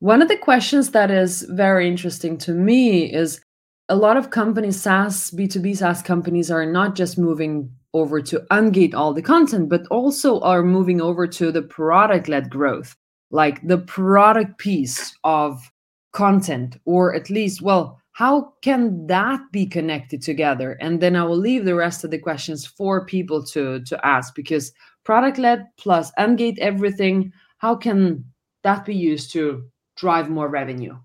One 0.00 0.20
of 0.20 0.28
the 0.28 0.36
questions 0.36 0.90
that 0.90 1.10
is 1.10 1.42
very 1.42 1.88
interesting 1.88 2.36
to 2.38 2.52
me 2.52 3.12
is 3.12 3.40
a 3.88 3.96
lot 3.96 4.16
of 4.16 4.30
companies, 4.30 4.80
SaaS, 4.80 5.30
B2B 5.30 5.76
SaaS 5.76 6.02
companies, 6.02 6.50
are 6.50 6.66
not 6.66 6.96
just 6.96 7.16
moving 7.16 7.70
over 7.94 8.20
to 8.20 8.40
ungate 8.50 8.94
all 8.94 9.14
the 9.14 9.22
content, 9.22 9.68
but 9.68 9.86
also 9.86 10.40
are 10.40 10.62
moving 10.62 11.00
over 11.00 11.26
to 11.26 11.50
the 11.50 11.62
product 11.62 12.28
led 12.28 12.50
growth, 12.50 12.94
like 13.30 13.66
the 13.66 13.78
product 13.78 14.58
piece 14.58 15.14
of 15.24 15.70
content, 16.12 16.78
or 16.84 17.14
at 17.14 17.30
least, 17.30 17.62
well, 17.62 17.98
how 18.16 18.54
can 18.62 19.06
that 19.08 19.40
be 19.52 19.66
connected 19.66 20.22
together? 20.22 20.78
And 20.80 21.02
then 21.02 21.16
i 21.16 21.22
will 21.22 21.36
leave 21.36 21.66
the 21.66 21.74
rest 21.74 22.02
of 22.02 22.10
the 22.10 22.18
questions 22.18 22.64
for 22.64 23.04
people 23.04 23.44
to 23.52 23.84
to 23.84 24.06
ask 24.06 24.34
because 24.34 24.72
product 25.04 25.36
led 25.36 25.66
plus 25.76 26.10
ungate 26.18 26.58
everything 26.58 27.30
how 27.58 27.76
can 27.76 28.24
that 28.62 28.86
be 28.86 28.94
used 28.94 29.32
to 29.32 29.68
drive 29.96 30.30
more 30.30 30.48
revenue? 30.48 30.96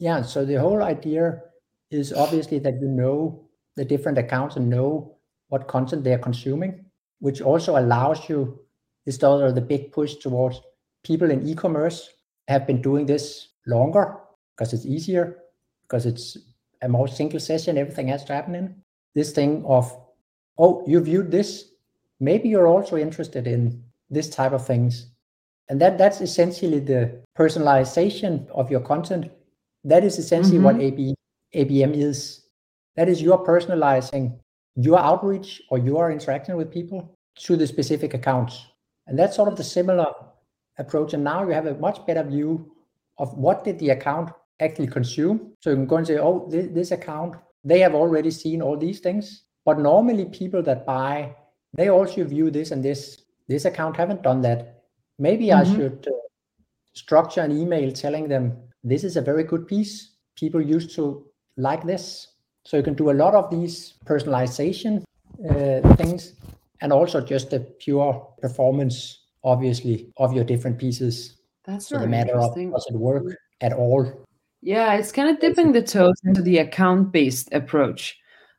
Yeah 0.00 0.22
so 0.22 0.44
the 0.44 0.58
whole 0.58 0.82
idea 0.82 1.40
is 1.92 2.12
obviously 2.12 2.58
that 2.58 2.80
you 2.80 2.88
know 2.88 3.48
the 3.76 3.84
different 3.84 4.18
accounts 4.18 4.56
and 4.56 4.68
know 4.68 5.18
what 5.50 5.68
content 5.68 6.02
they're 6.02 6.26
consuming 6.28 6.84
which 7.20 7.40
also 7.40 7.78
allows 7.78 8.28
you 8.28 8.58
this 9.04 9.22
of 9.22 9.54
the 9.54 9.60
big 9.60 9.92
push 9.92 10.16
towards 10.16 10.60
people 11.04 11.30
in 11.30 11.46
e-commerce 11.46 12.10
have 12.48 12.66
been 12.66 12.82
doing 12.82 13.06
this 13.06 13.50
longer 13.66 14.16
because 14.56 14.72
it's 14.72 14.84
easier 14.84 15.46
because 15.86 16.06
it's 16.06 16.36
a 16.86 16.88
more 16.88 17.08
single 17.08 17.40
session, 17.40 17.76
everything 17.76 18.08
has 18.08 18.24
to 18.24 18.32
happen 18.32 18.54
in. 18.54 18.74
This 19.14 19.32
thing 19.32 19.64
of, 19.66 19.84
oh, 20.56 20.84
you 20.86 21.00
viewed 21.00 21.30
this, 21.30 21.72
maybe 22.20 22.48
you're 22.48 22.68
also 22.68 22.96
interested 22.96 23.46
in 23.46 23.82
this 24.08 24.30
type 24.30 24.52
of 24.52 24.64
things. 24.64 25.08
And 25.68 25.80
that 25.80 25.98
that's 25.98 26.20
essentially 26.20 26.78
the 26.78 27.20
personalization 27.36 28.48
of 28.50 28.70
your 28.70 28.80
content. 28.80 29.30
That 29.82 30.04
is 30.04 30.18
essentially 30.18 30.58
mm-hmm. 30.58 30.78
what 30.78 30.80
AB, 30.80 31.14
ABM 31.54 31.96
is. 31.96 32.44
That 32.94 33.08
is 33.08 33.20
your 33.20 33.44
personalizing 33.44 34.38
your 34.76 34.98
outreach 34.98 35.62
or 35.70 35.78
your 35.78 36.12
interaction 36.12 36.56
with 36.56 36.70
people 36.70 37.16
to 37.40 37.56
the 37.56 37.66
specific 37.66 38.14
accounts. 38.14 38.66
And 39.08 39.18
that's 39.18 39.36
sort 39.36 39.48
of 39.48 39.56
the 39.56 39.64
similar 39.64 40.12
approach. 40.78 41.14
And 41.14 41.24
now 41.24 41.42
you 41.42 41.50
have 41.50 41.66
a 41.66 41.74
much 41.74 42.06
better 42.06 42.22
view 42.22 42.70
of 43.18 43.36
what 43.36 43.64
did 43.64 43.78
the 43.78 43.90
account 43.90 44.30
actually 44.60 44.86
consume. 44.86 45.52
So 45.60 45.70
you 45.70 45.76
can 45.76 45.86
go 45.86 45.96
and 45.96 46.06
say, 46.06 46.18
oh, 46.18 46.48
this, 46.50 46.68
this 46.72 46.90
account, 46.90 47.36
they 47.64 47.80
have 47.80 47.94
already 47.94 48.30
seen 48.30 48.62
all 48.62 48.76
these 48.76 49.00
things. 49.00 49.44
But 49.64 49.78
normally 49.78 50.26
people 50.26 50.62
that 50.62 50.86
buy, 50.86 51.34
they 51.74 51.88
also 51.88 52.24
view 52.24 52.50
this 52.50 52.70
and 52.70 52.84
this. 52.84 53.22
This 53.48 53.64
account 53.64 53.96
haven't 53.96 54.22
done 54.22 54.40
that. 54.42 54.82
Maybe 55.18 55.46
mm-hmm. 55.46 55.72
I 55.72 55.76
should 55.76 56.06
uh, 56.08 56.12
structure 56.94 57.40
an 57.40 57.56
email 57.56 57.92
telling 57.92 58.28
them 58.28 58.56
this 58.82 59.04
is 59.04 59.16
a 59.16 59.20
very 59.20 59.44
good 59.44 59.66
piece. 59.66 60.16
People 60.36 60.60
used 60.60 60.94
to 60.96 61.26
like 61.56 61.84
this. 61.84 62.28
So 62.64 62.76
you 62.76 62.82
can 62.82 62.94
do 62.94 63.10
a 63.10 63.12
lot 63.12 63.34
of 63.34 63.50
these 63.50 63.94
personalization 64.04 65.04
uh, 65.50 65.94
things 65.94 66.34
and 66.80 66.92
also 66.92 67.20
just 67.20 67.50
the 67.50 67.60
pure 67.60 68.34
performance, 68.40 69.26
obviously, 69.44 70.12
of 70.16 70.32
your 70.32 70.44
different 70.44 70.78
pieces. 70.78 71.36
That's 71.64 71.88
so 71.88 71.98
the 71.98 72.06
matter 72.06 72.38
of 72.38 72.54
does 72.54 72.86
it 72.88 72.96
work 72.96 73.24
at 73.60 73.72
all 73.72 74.26
yeah, 74.62 74.94
it's 74.94 75.12
kind 75.12 75.28
of 75.28 75.40
dipping 75.40 75.72
the 75.72 75.82
toes 75.82 76.16
into 76.24 76.42
the 76.42 76.58
account 76.58 77.12
based 77.12 77.52
approach 77.52 78.16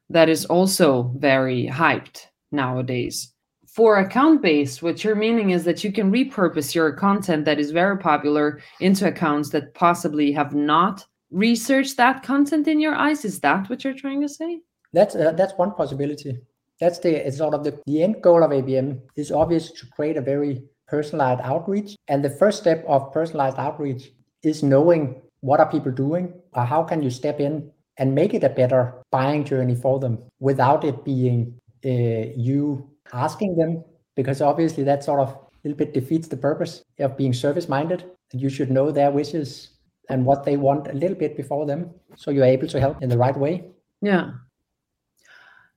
that 0.09 0.29
is 0.29 0.45
also 0.45 1.13
very 1.17 1.67
hyped 1.67 2.27
nowadays. 2.51 3.33
For 3.67 3.99
account 3.99 4.41
based, 4.41 4.81
what 4.81 5.03
you're 5.03 5.15
meaning 5.15 5.51
is 5.51 5.63
that 5.65 5.83
you 5.83 5.91
can 5.91 6.11
repurpose 6.11 6.73
your 6.73 6.91
content 6.93 7.45
that 7.45 7.59
is 7.59 7.71
very 7.71 7.97
popular 7.97 8.59
into 8.79 9.07
accounts 9.07 9.49
that 9.51 9.73
possibly 9.75 10.31
have 10.31 10.55
not 10.55 11.05
researched 11.29 11.97
that 11.97 12.23
content 12.23 12.67
in 12.67 12.79
your 12.79 12.95
eyes. 12.95 13.25
Is 13.25 13.39
that 13.41 13.69
what 13.69 13.83
you're 13.83 13.93
trying 13.93 14.21
to 14.21 14.29
say? 14.29 14.61
That's 14.93 15.15
uh, 15.15 15.33
that's 15.33 15.53
one 15.57 15.73
possibility. 15.73 16.39
That's 16.79 16.99
the 16.99 17.27
it's 17.27 17.37
sort 17.37 17.53
of 17.53 17.63
the, 17.63 17.79
the 17.85 18.01
end 18.01 18.21
goal 18.23 18.43
of 18.43 18.51
ABM 18.51 18.99
is 19.15 19.31
obvious 19.31 19.71
to 19.71 19.85
create 19.87 20.17
a 20.17 20.21
very 20.21 20.63
personalized 20.87 21.41
outreach. 21.43 21.95
And 22.07 22.23
the 22.23 22.29
first 22.29 22.59
step 22.61 22.83
of 22.87 23.11
personalized 23.11 23.59
outreach 23.59 24.11
is 24.41 24.63
knowing 24.63 25.21
what 25.47 25.61
are 25.61 25.71
people 25.71 25.93
doing? 25.93 26.33
Or 26.53 26.65
how 26.65 26.83
can 26.83 27.01
you 27.01 27.09
step 27.09 27.39
in 27.39 27.71
and 27.97 28.13
make 28.13 28.33
it 28.33 28.43
a 28.43 28.49
better 28.49 28.93
buying 29.11 29.45
journey 29.45 29.75
for 29.75 29.97
them 29.97 30.19
without 30.39 30.83
it 30.83 31.05
being 31.05 31.57
uh, 31.85 32.33
you 32.35 32.89
asking 33.13 33.55
them? 33.55 33.83
Because 34.15 34.41
obviously 34.41 34.83
that 34.83 35.05
sort 35.05 35.21
of 35.21 35.29
a 35.29 35.39
little 35.63 35.77
bit 35.77 35.93
defeats 35.93 36.27
the 36.27 36.35
purpose 36.35 36.83
of 36.99 37.15
being 37.15 37.33
service 37.33 37.69
minded. 37.69 38.03
And 38.33 38.41
you 38.41 38.49
should 38.49 38.69
know 38.69 38.91
their 38.91 39.09
wishes 39.09 39.69
and 40.09 40.25
what 40.25 40.43
they 40.43 40.57
want 40.57 40.89
a 40.89 40.93
little 40.93 41.17
bit 41.17 41.37
before 41.37 41.65
them. 41.65 41.91
So 42.17 42.29
you're 42.29 42.43
able 42.43 42.67
to 42.67 42.79
help 42.79 43.01
in 43.01 43.07
the 43.07 43.17
right 43.17 43.37
way. 43.37 43.63
Yeah. 44.01 44.31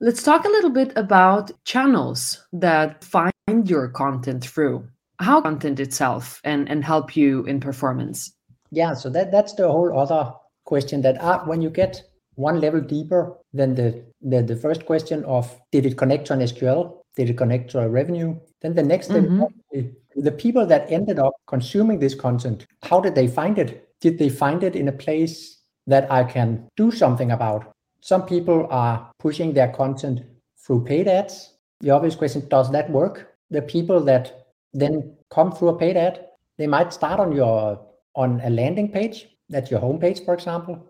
Let's 0.01 0.25
talk 0.25 0.45
a 0.45 0.49
little 0.49 0.71
bit 0.71 0.93
about 0.97 1.53
channels 1.65 2.45
that 2.53 3.05
find 3.05 3.33
your 3.65 3.89
content 3.89 4.45
through. 4.45 4.89
How 5.21 5.41
content 5.41 5.79
itself 5.79 6.41
and, 6.43 6.69
and 6.69 6.85
help 6.85 7.15
you 7.15 7.45
in 7.45 7.61
performance. 7.61 8.33
Yeah, 8.71 8.95
so 8.95 9.11
that, 9.11 9.33
that's 9.33 9.55
the 9.55 9.71
whole 9.71 9.99
other 9.99 10.33
question 10.65 11.03
that 11.03 11.21
uh, 11.21 11.41
when 11.45 11.61
you 11.61 11.71
get 11.71 12.03
one 12.35 12.61
level 12.61 12.81
deeper 12.81 13.37
than 13.53 13.75
the, 13.75 14.05
the, 14.23 14.43
the 14.43 14.57
first 14.57 14.87
question 14.87 15.25
of 15.25 15.61
did 15.73 15.87
it 15.87 15.97
connect 15.97 16.27
to 16.27 16.33
an 16.33 16.41
SQL? 16.41 16.99
Did 17.17 17.31
it 17.31 17.37
connect 17.37 17.71
to 17.73 17.81
a 17.81 17.89
revenue? 17.89 18.39
Then 18.63 18.75
the 18.75 18.83
next 18.83 19.11
mm-hmm. 19.11 19.43
step, 19.73 19.93
the 20.17 20.33
people 20.33 20.67
that 20.67 20.91
ended 20.91 21.19
up 21.19 21.35
consuming 21.47 21.99
this 21.99 22.15
content, 22.15 22.67
how 22.83 23.01
did 23.01 23.15
they 23.15 23.27
find 23.27 23.59
it? 23.59 23.89
Did 24.01 24.19
they 24.19 24.29
find 24.29 24.63
it 24.63 24.77
in 24.77 24.89
a 24.89 24.93
place 24.93 25.59
that 25.87 26.11
I 26.11 26.25
can 26.25 26.69
do 26.77 26.91
something 26.91 27.33
about? 27.33 27.73
Some 28.01 28.25
people 28.25 28.67
are 28.71 29.11
pushing 29.19 29.53
their 29.53 29.69
content 29.69 30.23
through 30.65 30.85
paid 30.85 31.09
ads. 31.09 31.55
The 31.81 31.91
obvious 31.91 32.15
question 32.15 32.49
does 32.49 32.71
that 32.73 32.91
work? 32.91 33.35
The 33.51 33.63
people 33.63 34.01
that 34.05 34.47
then 34.73 35.17
come 35.31 35.53
through 35.53 35.69
a 35.69 35.79
paid 35.79 35.97
ad, 35.97 36.27
they 36.57 36.67
might 36.67 36.93
start 36.93 37.21
on 37.21 37.33
your 37.33 37.85
on 38.15 38.41
a 38.43 38.51
landing 38.51 38.91
page, 38.91 39.29
that's 39.49 39.71
your 39.71 39.81
homepage, 39.81 40.25
for 40.25 40.35
example, 40.35 40.87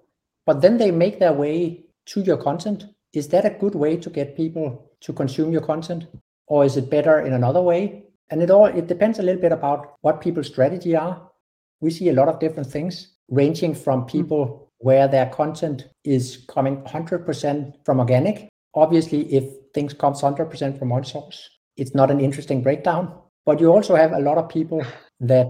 but 0.47 0.61
then 0.61 0.79
they 0.79 0.91
make 0.91 1.19
their 1.19 1.33
way 1.33 1.85
to 2.07 2.21
your 2.21 2.37
content. 2.37 2.85
Is 3.13 3.29
that 3.29 3.45
a 3.45 3.51
good 3.51 3.75
way 3.75 3.97
to 3.97 4.11
get 4.11 4.37
people 4.37 4.91
to 5.01 5.13
consume 5.13 5.53
your 5.53 5.63
content? 5.63 6.07
Or 6.47 6.65
is 6.65 6.77
it 6.77 6.91
better 6.91 7.21
in 7.21 7.33
another 7.33 7.63
way? 7.63 8.05
And 8.31 8.43
it 8.43 8.51
all 8.51 8.67
it 8.67 8.87
depends 8.87 9.19
a 9.19 9.23
little 9.23 9.41
bit 9.41 9.53
about 9.53 9.95
what 10.03 10.21
people's 10.21 10.49
strategy 10.49 10.97
are. 10.97 11.31
We 11.81 11.91
see 11.91 12.09
a 12.09 12.13
lot 12.13 12.29
of 12.29 12.39
different 12.39 12.71
things, 12.71 13.15
ranging 13.29 13.75
from 13.75 14.03
hmm. 14.03 14.07
people 14.07 14.71
where 14.79 15.09
their 15.09 15.27
content 15.27 15.87
is 16.05 16.45
coming 16.49 16.83
100% 16.83 17.75
from 17.85 17.99
organic. 17.99 18.49
Obviously, 18.75 19.33
if 19.33 19.45
things 19.75 19.93
comes 19.93 20.23
100% 20.23 20.79
from 20.79 20.89
one 20.89 21.05
source, 21.05 21.51
it's 21.77 21.95
not 21.95 22.11
an 22.11 22.21
interesting 22.21 22.63
breakdown. 22.63 23.15
But 23.45 23.61
you 23.61 23.69
also 23.69 23.95
have 23.95 24.13
a 24.13 24.21
lot 24.21 24.39
of 24.39 24.49
people 24.49 24.85
that 25.21 25.49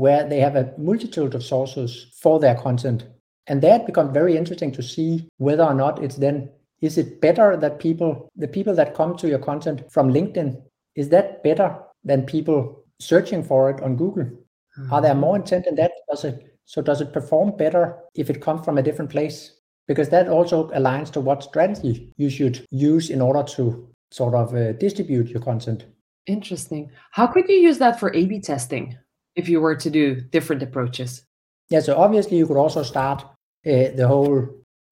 where 0.00 0.26
they 0.26 0.40
have 0.40 0.56
a 0.56 0.72
multitude 0.78 1.34
of 1.34 1.44
sources 1.44 2.06
for 2.22 2.40
their 2.40 2.54
content. 2.54 3.04
And 3.48 3.60
that 3.60 3.84
becomes 3.84 4.14
very 4.14 4.34
interesting 4.34 4.72
to 4.72 4.82
see 4.82 5.28
whether 5.36 5.64
or 5.64 5.74
not 5.74 6.02
it's 6.02 6.16
then 6.16 6.48
is 6.80 6.96
it 6.96 7.20
better 7.20 7.56
that 7.58 7.78
people 7.78 8.30
the 8.34 8.48
people 8.48 8.74
that 8.74 8.94
come 8.94 9.14
to 9.18 9.28
your 9.28 9.38
content 9.38 9.82
from 9.92 10.12
LinkedIn 10.12 10.50
is 10.94 11.10
that 11.10 11.42
better 11.42 11.76
than 12.02 12.32
people 12.34 12.82
searching 12.98 13.42
for 13.42 13.68
it 13.70 13.82
on 13.82 13.96
Google? 13.96 14.24
Mm-hmm. 14.24 14.92
Are 14.92 15.02
there 15.02 15.14
more 15.14 15.36
intent 15.36 15.66
in 15.66 15.74
that? 15.74 15.92
Does 16.10 16.24
it 16.24 16.56
so 16.64 16.80
does 16.80 17.02
it 17.02 17.12
perform 17.12 17.56
better 17.56 17.98
if 18.14 18.30
it 18.30 18.40
comes 18.40 18.64
from 18.64 18.78
a 18.78 18.82
different 18.82 19.10
place? 19.10 19.38
Because 19.86 20.08
that 20.08 20.28
also 20.28 20.70
aligns 20.70 21.10
to 21.12 21.20
what 21.20 21.42
strategy 21.42 22.14
you 22.16 22.30
should 22.30 22.64
use 22.70 23.10
in 23.10 23.20
order 23.20 23.42
to 23.56 23.88
sort 24.12 24.34
of 24.34 24.54
uh, 24.54 24.72
distribute 24.72 25.28
your 25.28 25.42
content. 25.42 25.84
Interesting. 26.26 26.90
How 27.10 27.26
could 27.26 27.48
you 27.48 27.56
use 27.56 27.78
that 27.78 28.00
for 28.00 28.14
A/B 28.14 28.40
testing 28.40 28.96
if 29.40 29.48
you 29.48 29.60
were 29.60 29.76
to 29.84 29.90
do 29.90 30.04
different 30.36 30.62
approaches? 30.62 31.22
Yeah. 31.70 31.80
So 31.80 31.96
obviously 32.04 32.36
you 32.36 32.46
could 32.46 32.62
also 32.64 32.82
start 32.82 33.22
uh, 33.22 33.90
the 33.98 34.06
whole 34.06 34.36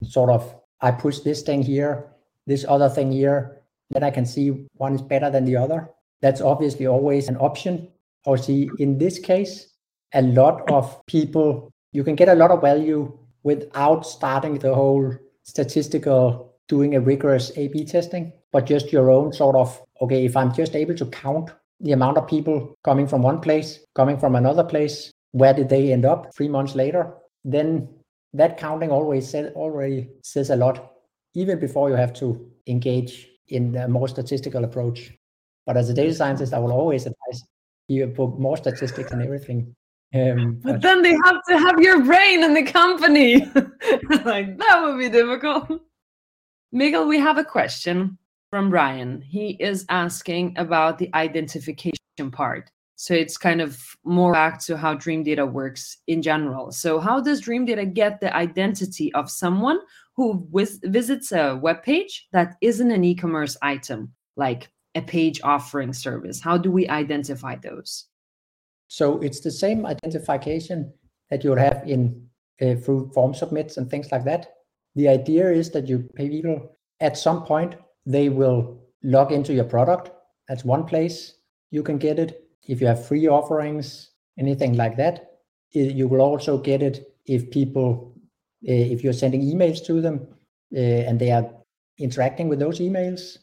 sort 0.03 0.29
of 0.29 0.41
I 0.81 0.91
push 0.91 1.19
this 1.19 1.41
thing 1.43 1.61
here, 1.63 1.93
this 2.47 2.65
other 2.67 2.89
thing 2.89 3.11
here, 3.11 3.61
then 3.91 4.03
I 4.03 4.11
can 4.11 4.25
see 4.25 4.67
one 4.77 4.95
is 4.95 5.01
better 5.01 5.29
than 5.29 5.45
the 5.45 5.57
other. 5.57 5.89
That's 6.21 6.41
obviously 6.41 6.87
always 6.87 7.29
an 7.29 7.37
option. 7.37 7.87
Or 8.25 8.37
see 8.37 8.69
in 8.79 8.97
this 8.97 9.17
case, 9.19 9.53
a 10.13 10.21
lot 10.21 10.69
of 10.69 11.05
people, 11.05 11.71
you 11.93 12.03
can 12.03 12.15
get 12.15 12.29
a 12.29 12.35
lot 12.35 12.51
of 12.51 12.61
value 12.61 13.17
without 13.43 14.05
starting 14.05 14.59
the 14.59 14.75
whole 14.75 15.13
statistical 15.43 16.53
doing 16.67 16.95
a 16.95 17.01
rigorous 17.01 17.51
A 17.57 17.67
B 17.69 17.85
testing, 17.85 18.33
but 18.51 18.65
just 18.65 18.91
your 18.91 19.09
own 19.09 19.33
sort 19.33 19.55
of, 19.55 19.81
okay, 20.01 20.25
if 20.25 20.35
I'm 20.35 20.53
just 20.53 20.75
able 20.75 20.95
to 20.95 21.05
count 21.07 21.49
the 21.79 21.91
amount 21.93 22.17
of 22.17 22.27
people 22.27 22.75
coming 22.83 23.07
from 23.07 23.21
one 23.21 23.39
place, 23.39 23.79
coming 23.95 24.17
from 24.17 24.35
another 24.35 24.63
place, 24.63 25.11
where 25.31 25.53
did 25.53 25.69
they 25.69 25.93
end 25.93 26.05
up 26.05 26.33
three 26.35 26.47
months 26.47 26.75
later? 26.75 27.13
Then 27.43 27.87
that 28.33 28.57
counting 28.57 28.91
always 28.91 29.29
said, 29.29 29.53
already 29.55 30.09
says 30.23 30.49
a 30.49 30.55
lot, 30.55 30.93
even 31.33 31.59
before 31.59 31.89
you 31.89 31.95
have 31.95 32.13
to 32.13 32.49
engage 32.67 33.29
in 33.47 33.75
a 33.75 33.87
more 33.87 34.07
statistical 34.07 34.63
approach. 34.63 35.11
But 35.65 35.77
as 35.77 35.89
a 35.89 35.93
data 35.93 36.13
scientist, 36.13 36.53
I 36.53 36.59
will 36.59 36.71
always 36.71 37.05
advise 37.05 37.43
you 37.87 38.07
put 38.07 38.39
more 38.39 38.57
statistics 38.57 39.11
and 39.11 39.21
everything 39.21 39.75
um, 40.13 40.59
but 40.63 40.81
then 40.81 41.01
they 41.01 41.13
have 41.13 41.43
to 41.47 41.57
have 41.57 41.79
your 41.79 42.03
brain 42.03 42.43
in 42.43 42.53
the 42.53 42.63
company. 42.63 43.45
like 44.25 44.57
that 44.57 44.81
would 44.81 44.97
be 44.97 45.09
difficult. 45.09 45.69
Mikkel, 46.73 47.07
we 47.07 47.19
have 47.19 47.37
a 47.37 47.43
question 47.43 48.17
from 48.49 48.71
Ryan. 48.71 49.21
He 49.21 49.51
is 49.59 49.85
asking 49.89 50.55
about 50.57 50.97
the 50.97 51.09
identification 51.13 51.93
part. 52.31 52.71
So 52.95 53.13
it's 53.13 53.37
kind 53.37 53.61
of 53.61 53.79
more 54.03 54.33
back 54.33 54.59
to 54.65 54.75
how 54.75 54.95
Dreamdata 54.95 55.49
works 55.49 55.97
in 56.07 56.21
general. 56.21 56.71
So 56.71 56.99
how 56.99 57.21
does 57.21 57.41
Dreamdata 57.41 57.93
get 57.93 58.19
the 58.19 58.35
identity 58.35 59.13
of 59.13 59.31
someone 59.31 59.79
who 60.17 60.45
visits 60.83 61.31
a 61.31 61.55
web 61.55 61.81
page 61.81 62.27
that 62.33 62.55
isn't 62.59 62.91
an 62.91 63.05
e-commerce 63.05 63.55
item, 63.61 64.11
like 64.35 64.69
a 64.95 65.01
page 65.01 65.39
offering 65.43 65.93
service? 65.93 66.41
How 66.41 66.57
do 66.57 66.71
we 66.71 66.89
identify 66.89 67.55
those? 67.55 68.07
So 68.89 69.19
it's 69.19 69.39
the 69.39 69.51
same 69.51 69.85
identification 69.85 70.91
that 71.29 71.43
you 71.43 71.51
would 71.51 71.59
have 71.59 71.83
in 71.87 72.27
uh, 72.61 72.75
through 72.75 73.11
form 73.13 73.33
submits 73.33 73.77
and 73.77 73.89
things 73.89 74.11
like 74.11 74.25
that. 74.25 74.55
The 74.95 75.07
idea 75.07 75.49
is 75.51 75.69
that 75.71 75.87
you 75.87 76.09
pay 76.15 76.27
people 76.27 76.75
at 76.99 77.17
some 77.17 77.45
point 77.45 77.75
they 78.05 78.29
will 78.29 78.79
log 79.03 79.31
into 79.31 79.53
your 79.53 79.65
product. 79.65 80.11
That's 80.47 80.65
one 80.65 80.85
place 80.85 81.35
you 81.71 81.83
can 81.83 81.97
get 81.97 82.19
it. 82.19 82.43
If 82.67 82.81
you 82.81 82.87
have 82.87 83.07
free 83.07 83.27
offerings, 83.27 84.11
anything 84.37 84.75
like 84.75 84.97
that, 84.97 85.39
you 85.71 86.07
will 86.07 86.21
also 86.21 86.57
get 86.57 86.81
it 86.81 87.13
if 87.25 87.51
people 87.51 88.13
uh, 88.67 88.73
if 88.73 89.03
you're 89.03 89.13
sending 89.13 89.41
emails 89.41 89.85
to 89.85 90.01
them 90.01 90.27
uh, 90.75 90.79
and 90.79 91.19
they 91.19 91.31
are 91.31 91.49
interacting 91.97 92.49
with 92.49 92.59
those 92.59 92.79
emails, 92.79 93.37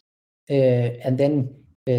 uh, 0.51 0.99
and 1.05 1.17
then 1.17 1.55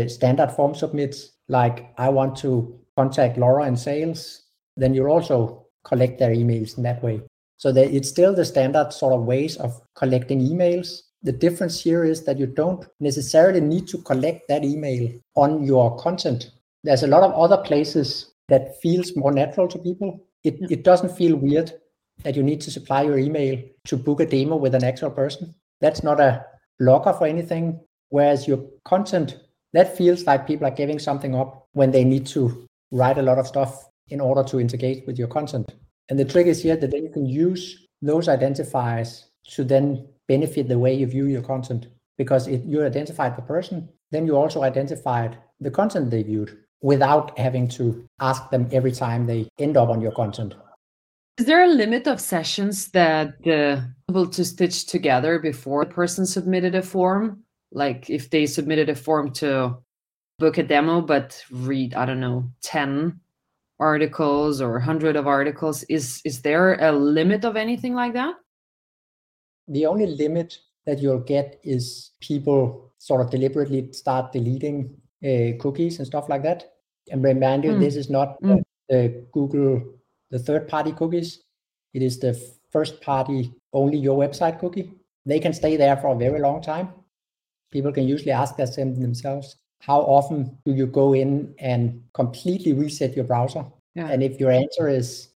standard 0.07 0.51
form 0.51 0.75
submits 0.75 1.31
like 1.47 1.93
I 1.97 2.09
want 2.09 2.35
to 2.37 2.77
contact 2.95 3.37
Laura 3.37 3.65
in 3.67 3.75
sales, 3.77 4.43
then 4.75 4.93
you'll 4.93 5.11
also 5.11 5.65
collect 5.83 6.19
their 6.19 6.31
emails 6.31 6.77
in 6.77 6.83
that 6.83 7.01
way. 7.01 7.21
So 7.57 7.71
that 7.71 7.91
it's 7.91 8.09
still 8.09 8.35
the 8.35 8.45
standard 8.45 8.91
sort 8.91 9.13
of 9.13 9.23
ways 9.23 9.57
of 9.57 9.81
collecting 9.95 10.41
emails. 10.41 10.99
The 11.27 11.33
difference 11.33 11.81
here 11.81 12.05
is 12.05 12.23
that 12.23 12.39
you 12.39 12.45
don't 12.45 12.87
necessarily 13.01 13.59
need 13.59 13.85
to 13.89 13.97
collect 13.97 14.47
that 14.47 14.63
email 14.63 15.11
on 15.35 15.61
your 15.61 15.97
content. 15.97 16.51
There's 16.85 17.03
a 17.03 17.07
lot 17.07 17.21
of 17.21 17.33
other 17.33 17.61
places 17.63 18.31
that 18.47 18.79
feels 18.79 19.13
more 19.17 19.33
natural 19.33 19.67
to 19.67 19.77
people. 19.77 20.25
It, 20.45 20.55
yeah. 20.57 20.67
it 20.69 20.85
doesn't 20.85 21.17
feel 21.17 21.35
weird 21.35 21.73
that 22.23 22.37
you 22.37 22.43
need 22.43 22.61
to 22.61 22.71
supply 22.71 23.01
your 23.01 23.17
email 23.17 23.61
to 23.87 23.97
book 23.97 24.21
a 24.21 24.25
demo 24.25 24.55
with 24.55 24.73
an 24.73 24.85
actual 24.85 25.09
person. 25.11 25.53
That's 25.81 26.01
not 26.01 26.21
a 26.21 26.45
blocker 26.79 27.11
for 27.11 27.27
anything. 27.27 27.81
Whereas 28.07 28.47
your 28.47 28.63
content, 28.85 29.37
that 29.73 29.97
feels 29.97 30.23
like 30.23 30.47
people 30.47 30.65
are 30.65 30.71
giving 30.71 30.97
something 30.97 31.35
up 31.35 31.67
when 31.73 31.91
they 31.91 32.05
need 32.05 32.25
to 32.27 32.65
write 32.93 33.17
a 33.17 33.21
lot 33.21 33.37
of 33.37 33.47
stuff 33.47 33.83
in 34.07 34.21
order 34.21 34.45
to 34.45 34.61
integrate 34.61 35.05
with 35.05 35.19
your 35.19 35.27
content. 35.27 35.73
And 36.07 36.17
the 36.17 36.23
trick 36.23 36.47
is 36.47 36.63
here 36.63 36.77
that 36.77 36.89
then 36.89 37.03
you 37.03 37.11
can 37.11 37.25
use 37.25 37.85
those 38.01 38.29
identifiers 38.29 39.25
to 39.49 39.65
then 39.65 40.07
benefit 40.27 40.67
the 40.67 40.79
way 40.79 40.93
you 40.93 41.07
view 41.07 41.25
your 41.25 41.41
content. 41.41 41.87
Because 42.17 42.47
if 42.47 42.61
you 42.65 42.83
identified 42.83 43.35
the 43.35 43.41
person, 43.41 43.89
then 44.11 44.25
you 44.25 44.35
also 44.35 44.63
identified 44.63 45.37
the 45.59 45.71
content 45.71 46.09
they 46.09 46.23
viewed 46.23 46.57
without 46.81 47.37
having 47.37 47.67
to 47.67 48.05
ask 48.19 48.49
them 48.49 48.67
every 48.71 48.91
time 48.91 49.25
they 49.25 49.47
end 49.59 49.77
up 49.77 49.89
on 49.89 50.01
your 50.01 50.11
content. 50.11 50.53
Is 51.37 51.45
there 51.45 51.63
a 51.63 51.67
limit 51.67 52.07
of 52.07 52.19
sessions 52.19 52.89
that 52.91 53.41
the 53.43 53.87
able 54.09 54.27
to 54.27 54.43
stitch 54.43 54.87
together 54.87 55.39
before 55.39 55.85
the 55.85 55.93
person 55.93 56.25
submitted 56.25 56.73
a 56.73 56.81
form? 56.81 57.43
Like 57.71 58.09
if 58.09 58.29
they 58.29 58.45
submitted 58.47 58.89
a 58.89 58.95
form 58.95 59.31
to 59.33 59.77
book 60.39 60.57
a 60.57 60.63
demo 60.63 61.01
but 61.01 61.43
read 61.49 61.95
i 61.95 62.05
don't 62.05 62.19
know 62.19 62.49
10 62.61 63.19
articles 63.79 64.61
or 64.61 64.73
100 64.73 65.15
of 65.15 65.27
articles 65.27 65.83
is 65.89 66.21
is 66.25 66.41
there 66.41 66.75
a 66.75 66.91
limit 66.91 67.43
of 67.43 67.55
anything 67.55 67.95
like 67.95 68.13
that 68.13 68.35
the 69.67 69.85
only 69.85 70.07
limit 70.07 70.59
that 70.85 70.99
you'll 70.99 71.19
get 71.19 71.59
is 71.63 72.11
people 72.21 72.91
sort 72.97 73.21
of 73.21 73.29
deliberately 73.29 73.91
start 73.91 74.31
deleting 74.31 74.95
uh, 75.23 75.57
cookies 75.59 75.97
and 75.97 76.07
stuff 76.07 76.29
like 76.29 76.43
that 76.43 76.73
and 77.11 77.23
remind 77.23 77.63
you 77.63 77.71
mm. 77.71 77.79
this 77.79 77.95
is 77.95 78.09
not 78.09 78.41
mm. 78.41 78.61
the 78.89 79.25
google 79.31 79.83
the 80.31 80.39
third 80.39 80.67
party 80.67 80.91
cookies 80.91 81.43
it 81.93 82.01
is 82.01 82.19
the 82.19 82.33
first 82.71 83.01
party 83.01 83.53
only 83.73 83.97
your 83.97 84.17
website 84.17 84.59
cookie 84.59 84.91
they 85.25 85.39
can 85.39 85.53
stay 85.53 85.75
there 85.77 85.97
for 85.97 86.15
a 86.15 86.17
very 86.17 86.39
long 86.39 86.61
time 86.61 86.89
people 87.71 87.91
can 87.91 88.07
usually 88.07 88.31
ask 88.31 88.55
themselves 88.55 89.57
how 89.79 90.01
often 90.01 90.57
do 90.65 90.73
you 90.73 90.87
go 90.87 91.13
in 91.13 91.53
and 91.59 92.03
completely 92.13 92.73
reset 92.73 93.15
your 93.15 93.25
browser? 93.25 93.65
Yeah. 93.95 94.07
And 94.07 94.23
if 94.23 94.39
your 94.39 94.51
answer 94.51 94.87
is, 94.87 95.29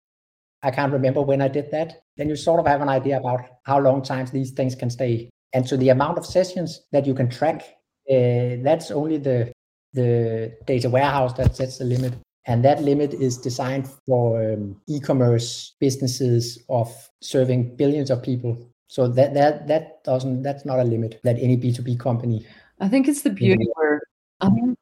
I 0.63 0.71
can't 0.71 0.93
remember 0.93 1.23
when 1.23 1.41
I 1.41 1.49
did 1.49 1.71
that, 1.71 2.03
then 2.17 2.29
you 2.29 2.37
sort 2.37 2.61
of 2.61 2.67
have 2.67 2.81
an 2.81 2.89
idea 2.89 3.19
about 3.19 3.45
how 3.65 3.79
long 3.79 4.03
times 4.03 4.31
these 4.31 4.51
things 4.51 4.75
can 4.75 4.91
stay. 4.91 5.31
And 5.53 5.67
so 5.69 5.77
the 5.77 5.89
amount 5.91 6.19
of 6.19 6.27
sessions 6.27 6.83
that 6.93 7.07
you 7.07 7.15
can 7.15 7.31
track, 7.31 7.63
uh, 8.11 8.59
that's 8.63 8.91
only 8.91 9.19
the 9.19 9.53
the 9.95 10.53
data 10.67 10.91
warehouse 10.91 11.33
that 11.35 11.57
sets 11.57 11.79
the 11.79 11.85
limit. 11.85 12.15
And 12.47 12.65
that 12.65 12.83
limit 12.83 13.15
is 13.15 13.39
designed 13.39 13.89
for 14.07 14.53
um, 14.53 14.81
e-commerce 14.87 15.77
businesses 15.81 16.63
of 16.69 16.89
serving 17.21 17.77
billions 17.77 18.11
of 18.11 18.23
people. 18.23 18.71
So 18.89 19.07
that 19.09 19.35
that 19.35 19.69
that 19.69 20.03
doesn't 20.05 20.43
that's 20.43 20.65
not 20.65 20.79
a 20.79 20.85
limit 20.85 21.21
that 21.25 21.39
any 21.39 21.57
B2B 21.57 22.01
company. 22.01 22.47
I 22.81 22.89
think 22.89 23.07
it's 23.07 23.23
the 23.23 23.31
beauty 23.31 23.67
where 23.75 24.01
I 24.41 24.49
think 24.51 24.79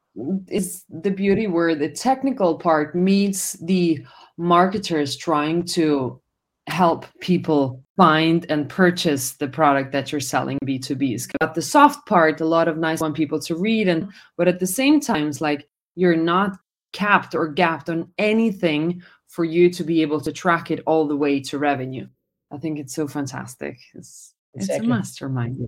it's 0.47 0.83
the 0.89 1.11
beauty 1.11 1.47
where 1.47 1.75
the 1.75 1.89
technical 1.89 2.57
part 2.57 2.95
meets 2.95 3.53
the 3.53 4.05
marketers 4.37 5.15
trying 5.15 5.63
to 5.63 6.21
help 6.67 7.05
people 7.21 7.83
find 7.95 8.45
and 8.49 8.69
purchase 8.69 9.33
the 9.33 9.47
product 9.47 9.91
that 9.91 10.11
you're 10.11 10.21
selling 10.21 10.57
b2b 10.65 11.13
it's 11.13 11.27
got 11.39 11.55
the 11.55 11.61
soft 11.61 12.05
part 12.05 12.41
a 12.41 12.45
lot 12.45 12.67
of 12.67 12.77
nice 12.77 12.99
want 12.99 13.15
people 13.15 13.39
to 13.39 13.55
read 13.55 13.87
and 13.87 14.11
but 14.35 14.47
at 14.47 14.59
the 14.59 14.67
same 14.67 14.99
time 14.99 15.27
it's 15.27 15.39
like 15.39 15.67
you're 15.95 16.15
not 16.15 16.57
capped 16.93 17.35
or 17.35 17.47
gapped 17.47 17.89
on 17.89 18.11
anything 18.17 19.01
for 19.27 19.43
you 19.43 19.69
to 19.69 19.83
be 19.83 20.01
able 20.01 20.21
to 20.21 20.31
track 20.31 20.71
it 20.71 20.81
all 20.85 21.07
the 21.07 21.15
way 21.15 21.39
to 21.39 21.59
revenue. 21.59 22.07
I 22.51 22.57
think 22.57 22.79
it's 22.79 22.95
so 22.95 23.07
fantastic. 23.07 23.77
It's 23.93 24.33
exactly. 24.53 24.77
it's 24.77 24.85
a 24.85 24.87
mastermind 24.87 25.67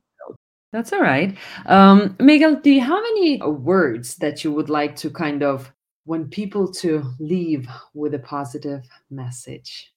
that's 0.72 0.94
all 0.94 1.02
right. 1.02 1.36
Um 1.66 2.16
Mikkel 2.20 2.62
do 2.62 2.70
you 2.70 2.82
have 2.82 3.04
any 3.12 3.42
words 3.42 4.16
that 4.18 4.44
you 4.44 4.52
would 4.52 4.70
like 4.70 4.96
to 4.98 5.10
kind 5.10 5.42
of 5.42 5.72
want 6.10 6.32
people 6.32 6.66
to 6.82 6.92
leave 7.20 7.68
with 7.94 8.14
a 8.14 8.20
positive 8.20 8.84
message 9.10 9.94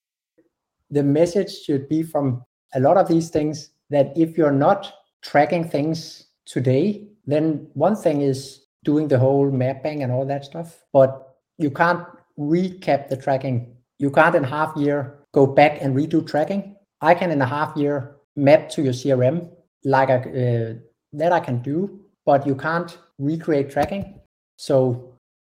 the 0.93 1.03
message 1.03 1.63
should 1.65 1.89
be 1.89 2.03
from 2.03 2.45
a 2.75 2.81
lot 2.81 2.97
of 2.97 3.09
these 3.09 3.31
things 3.31 3.71
that 3.91 4.13
if 4.15 4.37
you're 4.37 4.53
not 4.53 4.93
tracking 5.23 5.69
things 5.69 6.27
today, 6.45 7.09
then 7.27 7.67
one 7.73 7.97
thing 7.97 8.21
is 8.21 8.67
doing 8.85 9.09
the 9.09 9.19
whole 9.19 9.51
mapping 9.51 10.03
and 10.03 10.13
all 10.13 10.27
that 10.27 10.45
stuff, 10.45 10.85
but 10.93 11.37
you 11.59 11.71
can't 11.71 12.05
recap 12.39 13.09
the 13.09 13.17
tracking. 13.17 13.75
You 13.99 14.11
can't 14.11 14.35
in 14.35 14.45
half 14.45 14.77
year 14.77 15.19
go 15.33 15.47
back 15.47 15.81
and 15.81 15.97
redo 15.97 16.27
tracking. 16.27 16.77
I 17.01 17.15
can 17.15 17.31
in 17.31 17.41
a 17.41 17.47
half 17.47 17.75
year 17.77 18.17
map 18.37 18.69
to 18.71 18.83
your 18.83 18.93
CRM 18.93 19.51
like 19.85 20.11
uh, 20.11 20.75
that 21.15 21.33
I 21.33 21.41
can 21.41 21.63
do, 21.63 22.01
but 22.27 22.47
you 22.47 22.55
can't 22.55 22.99
recreate 23.19 23.71
tracking. 23.71 24.21
So 24.57 25.12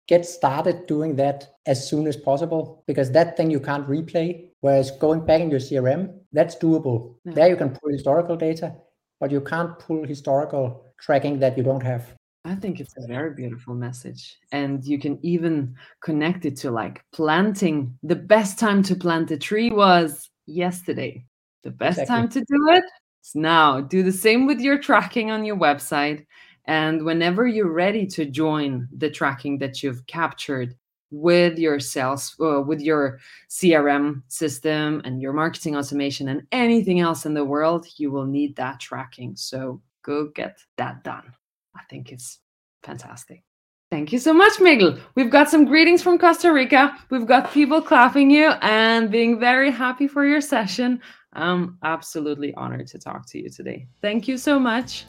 get 0.07 0.27
started 0.27 0.87
doing 0.87 1.17
that 1.17 1.55
as 1.67 1.89
soon 1.89 2.07
as 2.07 2.17
possible 2.17 2.85
because 2.87 3.11
that 3.13 3.37
thing 3.37 3.51
you 3.51 3.61
can't 3.61 3.89
replay 3.89 4.51
Whereas 4.65 4.93
going 4.93 5.27
back 5.27 5.43
in 5.43 5.51
your 5.51 5.61
CRM, 5.61 6.11
that's 6.33 6.57
doable. 6.57 7.17
Yeah. 7.27 7.35
There 7.35 7.49
you 7.51 7.57
can 7.57 7.69
pull 7.69 7.93
historical 7.93 8.35
data, 8.35 8.75
but 9.21 9.31
you 9.31 9.43
can't 9.43 9.79
pull 9.79 10.07
historical 10.07 10.87
tracking 10.99 11.39
that 11.41 11.59
you 11.59 11.63
don't 11.63 11.83
have. 11.83 12.15
I 12.47 12.55
think 12.55 12.81
it's 12.81 12.95
a 12.97 13.07
very 13.07 13.35
beautiful 13.35 13.75
message. 13.75 14.39
And 14.53 14.83
you 14.83 14.99
can 14.99 15.19
even 15.21 15.75
connect 16.03 16.47
it 16.47 16.57
to 16.61 16.71
like 16.71 17.05
planting. 17.13 17.99
The 18.05 18.17
best 18.17 18.59
time 18.59 18.83
to 18.85 18.97
plant 18.97 19.31
a 19.33 19.37
tree 19.37 19.69
was 19.69 20.31
yesterday. 20.47 21.27
The 21.63 21.71
best 21.71 21.99
exactly. 21.99 22.17
time 22.17 22.29
to 22.31 22.41
do 22.41 22.69
it 22.71 22.85
is 23.23 23.35
now. 23.35 23.83
Do 23.83 24.03
the 24.03 24.13
same 24.13 24.47
with 24.47 24.61
your 24.61 24.79
tracking 24.79 25.31
on 25.31 25.45
your 25.45 25.57
website. 25.59 26.25
And 26.67 27.05
whenever 27.05 27.47
you're 27.47 27.73
ready 27.73 28.07
to 28.07 28.25
join 28.25 28.89
the 28.97 29.11
tracking 29.11 29.59
that 29.59 29.83
you've 29.83 30.07
captured, 30.07 30.75
with 31.15 31.59
your 31.59 31.79
sales 31.79 32.35
uh, 32.41 32.61
with 32.61 32.81
your 32.81 33.21
crm 33.49 34.23
system 34.29 35.01
and 35.05 35.23
your 35.23 35.33
marketing 35.33 35.77
automation 35.77 36.29
and 36.29 36.43
anything 36.51 36.99
else 36.99 37.25
in 37.25 37.35
the 37.35 37.45
world 37.45 37.87
you 37.97 38.11
will 38.11 38.27
need 38.27 38.57
that 38.57 38.81
tracking. 38.81 39.37
So 39.37 39.81
go 40.03 40.29
get 40.35 40.59
that 40.77 41.05
done. 41.05 41.33
I 41.77 41.83
think 41.89 42.11
it's 42.11 42.41
fantastic. 42.83 43.43
Thank 43.91 44.13
you 44.13 44.19
so 44.19 44.33
much 44.33 44.55
Mikkel. 44.55 44.99
We've 45.15 45.31
got 45.31 45.49
some 45.49 45.65
greetings 45.65 46.03
from 46.03 46.19
costa 46.19 46.53
rica. 46.53 46.97
We've 47.11 47.27
got 47.27 47.53
people 47.53 47.81
clapping 47.81 48.31
you 48.31 48.49
and 48.61 49.11
being 49.11 49.39
very 49.39 49.71
happy 49.71 50.09
for 50.09 50.25
your 50.25 50.41
session. 50.41 51.01
I'm 51.33 51.79
absolutely 51.85 52.55
honored 52.55 52.89
to 52.89 52.99
talk 52.99 53.29
to 53.31 53.41
you 53.41 53.51
today. 53.51 53.87
Thank 54.01 54.27
you 54.27 54.37
so 54.37 54.59
much 54.59 55.05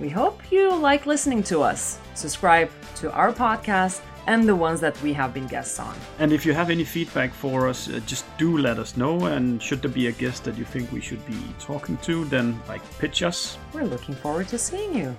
we 0.00 0.08
hope 0.08 0.40
you 0.50 0.74
like 0.74 1.06
listening 1.06 1.42
to 1.42 1.60
us 1.60 1.98
subscribe 2.14 2.70
to 2.96 3.12
our 3.12 3.32
podcast 3.32 4.00
and 4.26 4.48
the 4.48 4.56
ones 4.56 4.80
that 4.80 5.00
we 5.02 5.12
have 5.12 5.34
been 5.34 5.46
guests 5.46 5.78
on. 5.78 5.94
And 6.18 6.32
if 6.32 6.46
you 6.46 6.54
have 6.54 6.70
any 6.70 6.84
feedback 6.84 7.32
for 7.32 7.68
us, 7.68 7.88
uh, 7.88 8.00
just 8.06 8.24
do 8.38 8.56
let 8.56 8.78
us 8.78 8.96
know. 8.96 9.26
And 9.26 9.62
should 9.62 9.82
there 9.82 9.90
be 9.90 10.06
a 10.06 10.12
guest 10.12 10.44
that 10.44 10.56
you 10.56 10.64
think 10.64 10.90
we 10.92 11.00
should 11.00 11.24
be 11.26 11.38
talking 11.58 11.98
to, 11.98 12.24
then 12.26 12.58
like 12.68 12.82
pitch 12.98 13.22
us. 13.22 13.58
We're 13.72 13.84
looking 13.84 14.14
forward 14.14 14.48
to 14.48 14.58
seeing 14.58 14.96
you. 14.96 15.16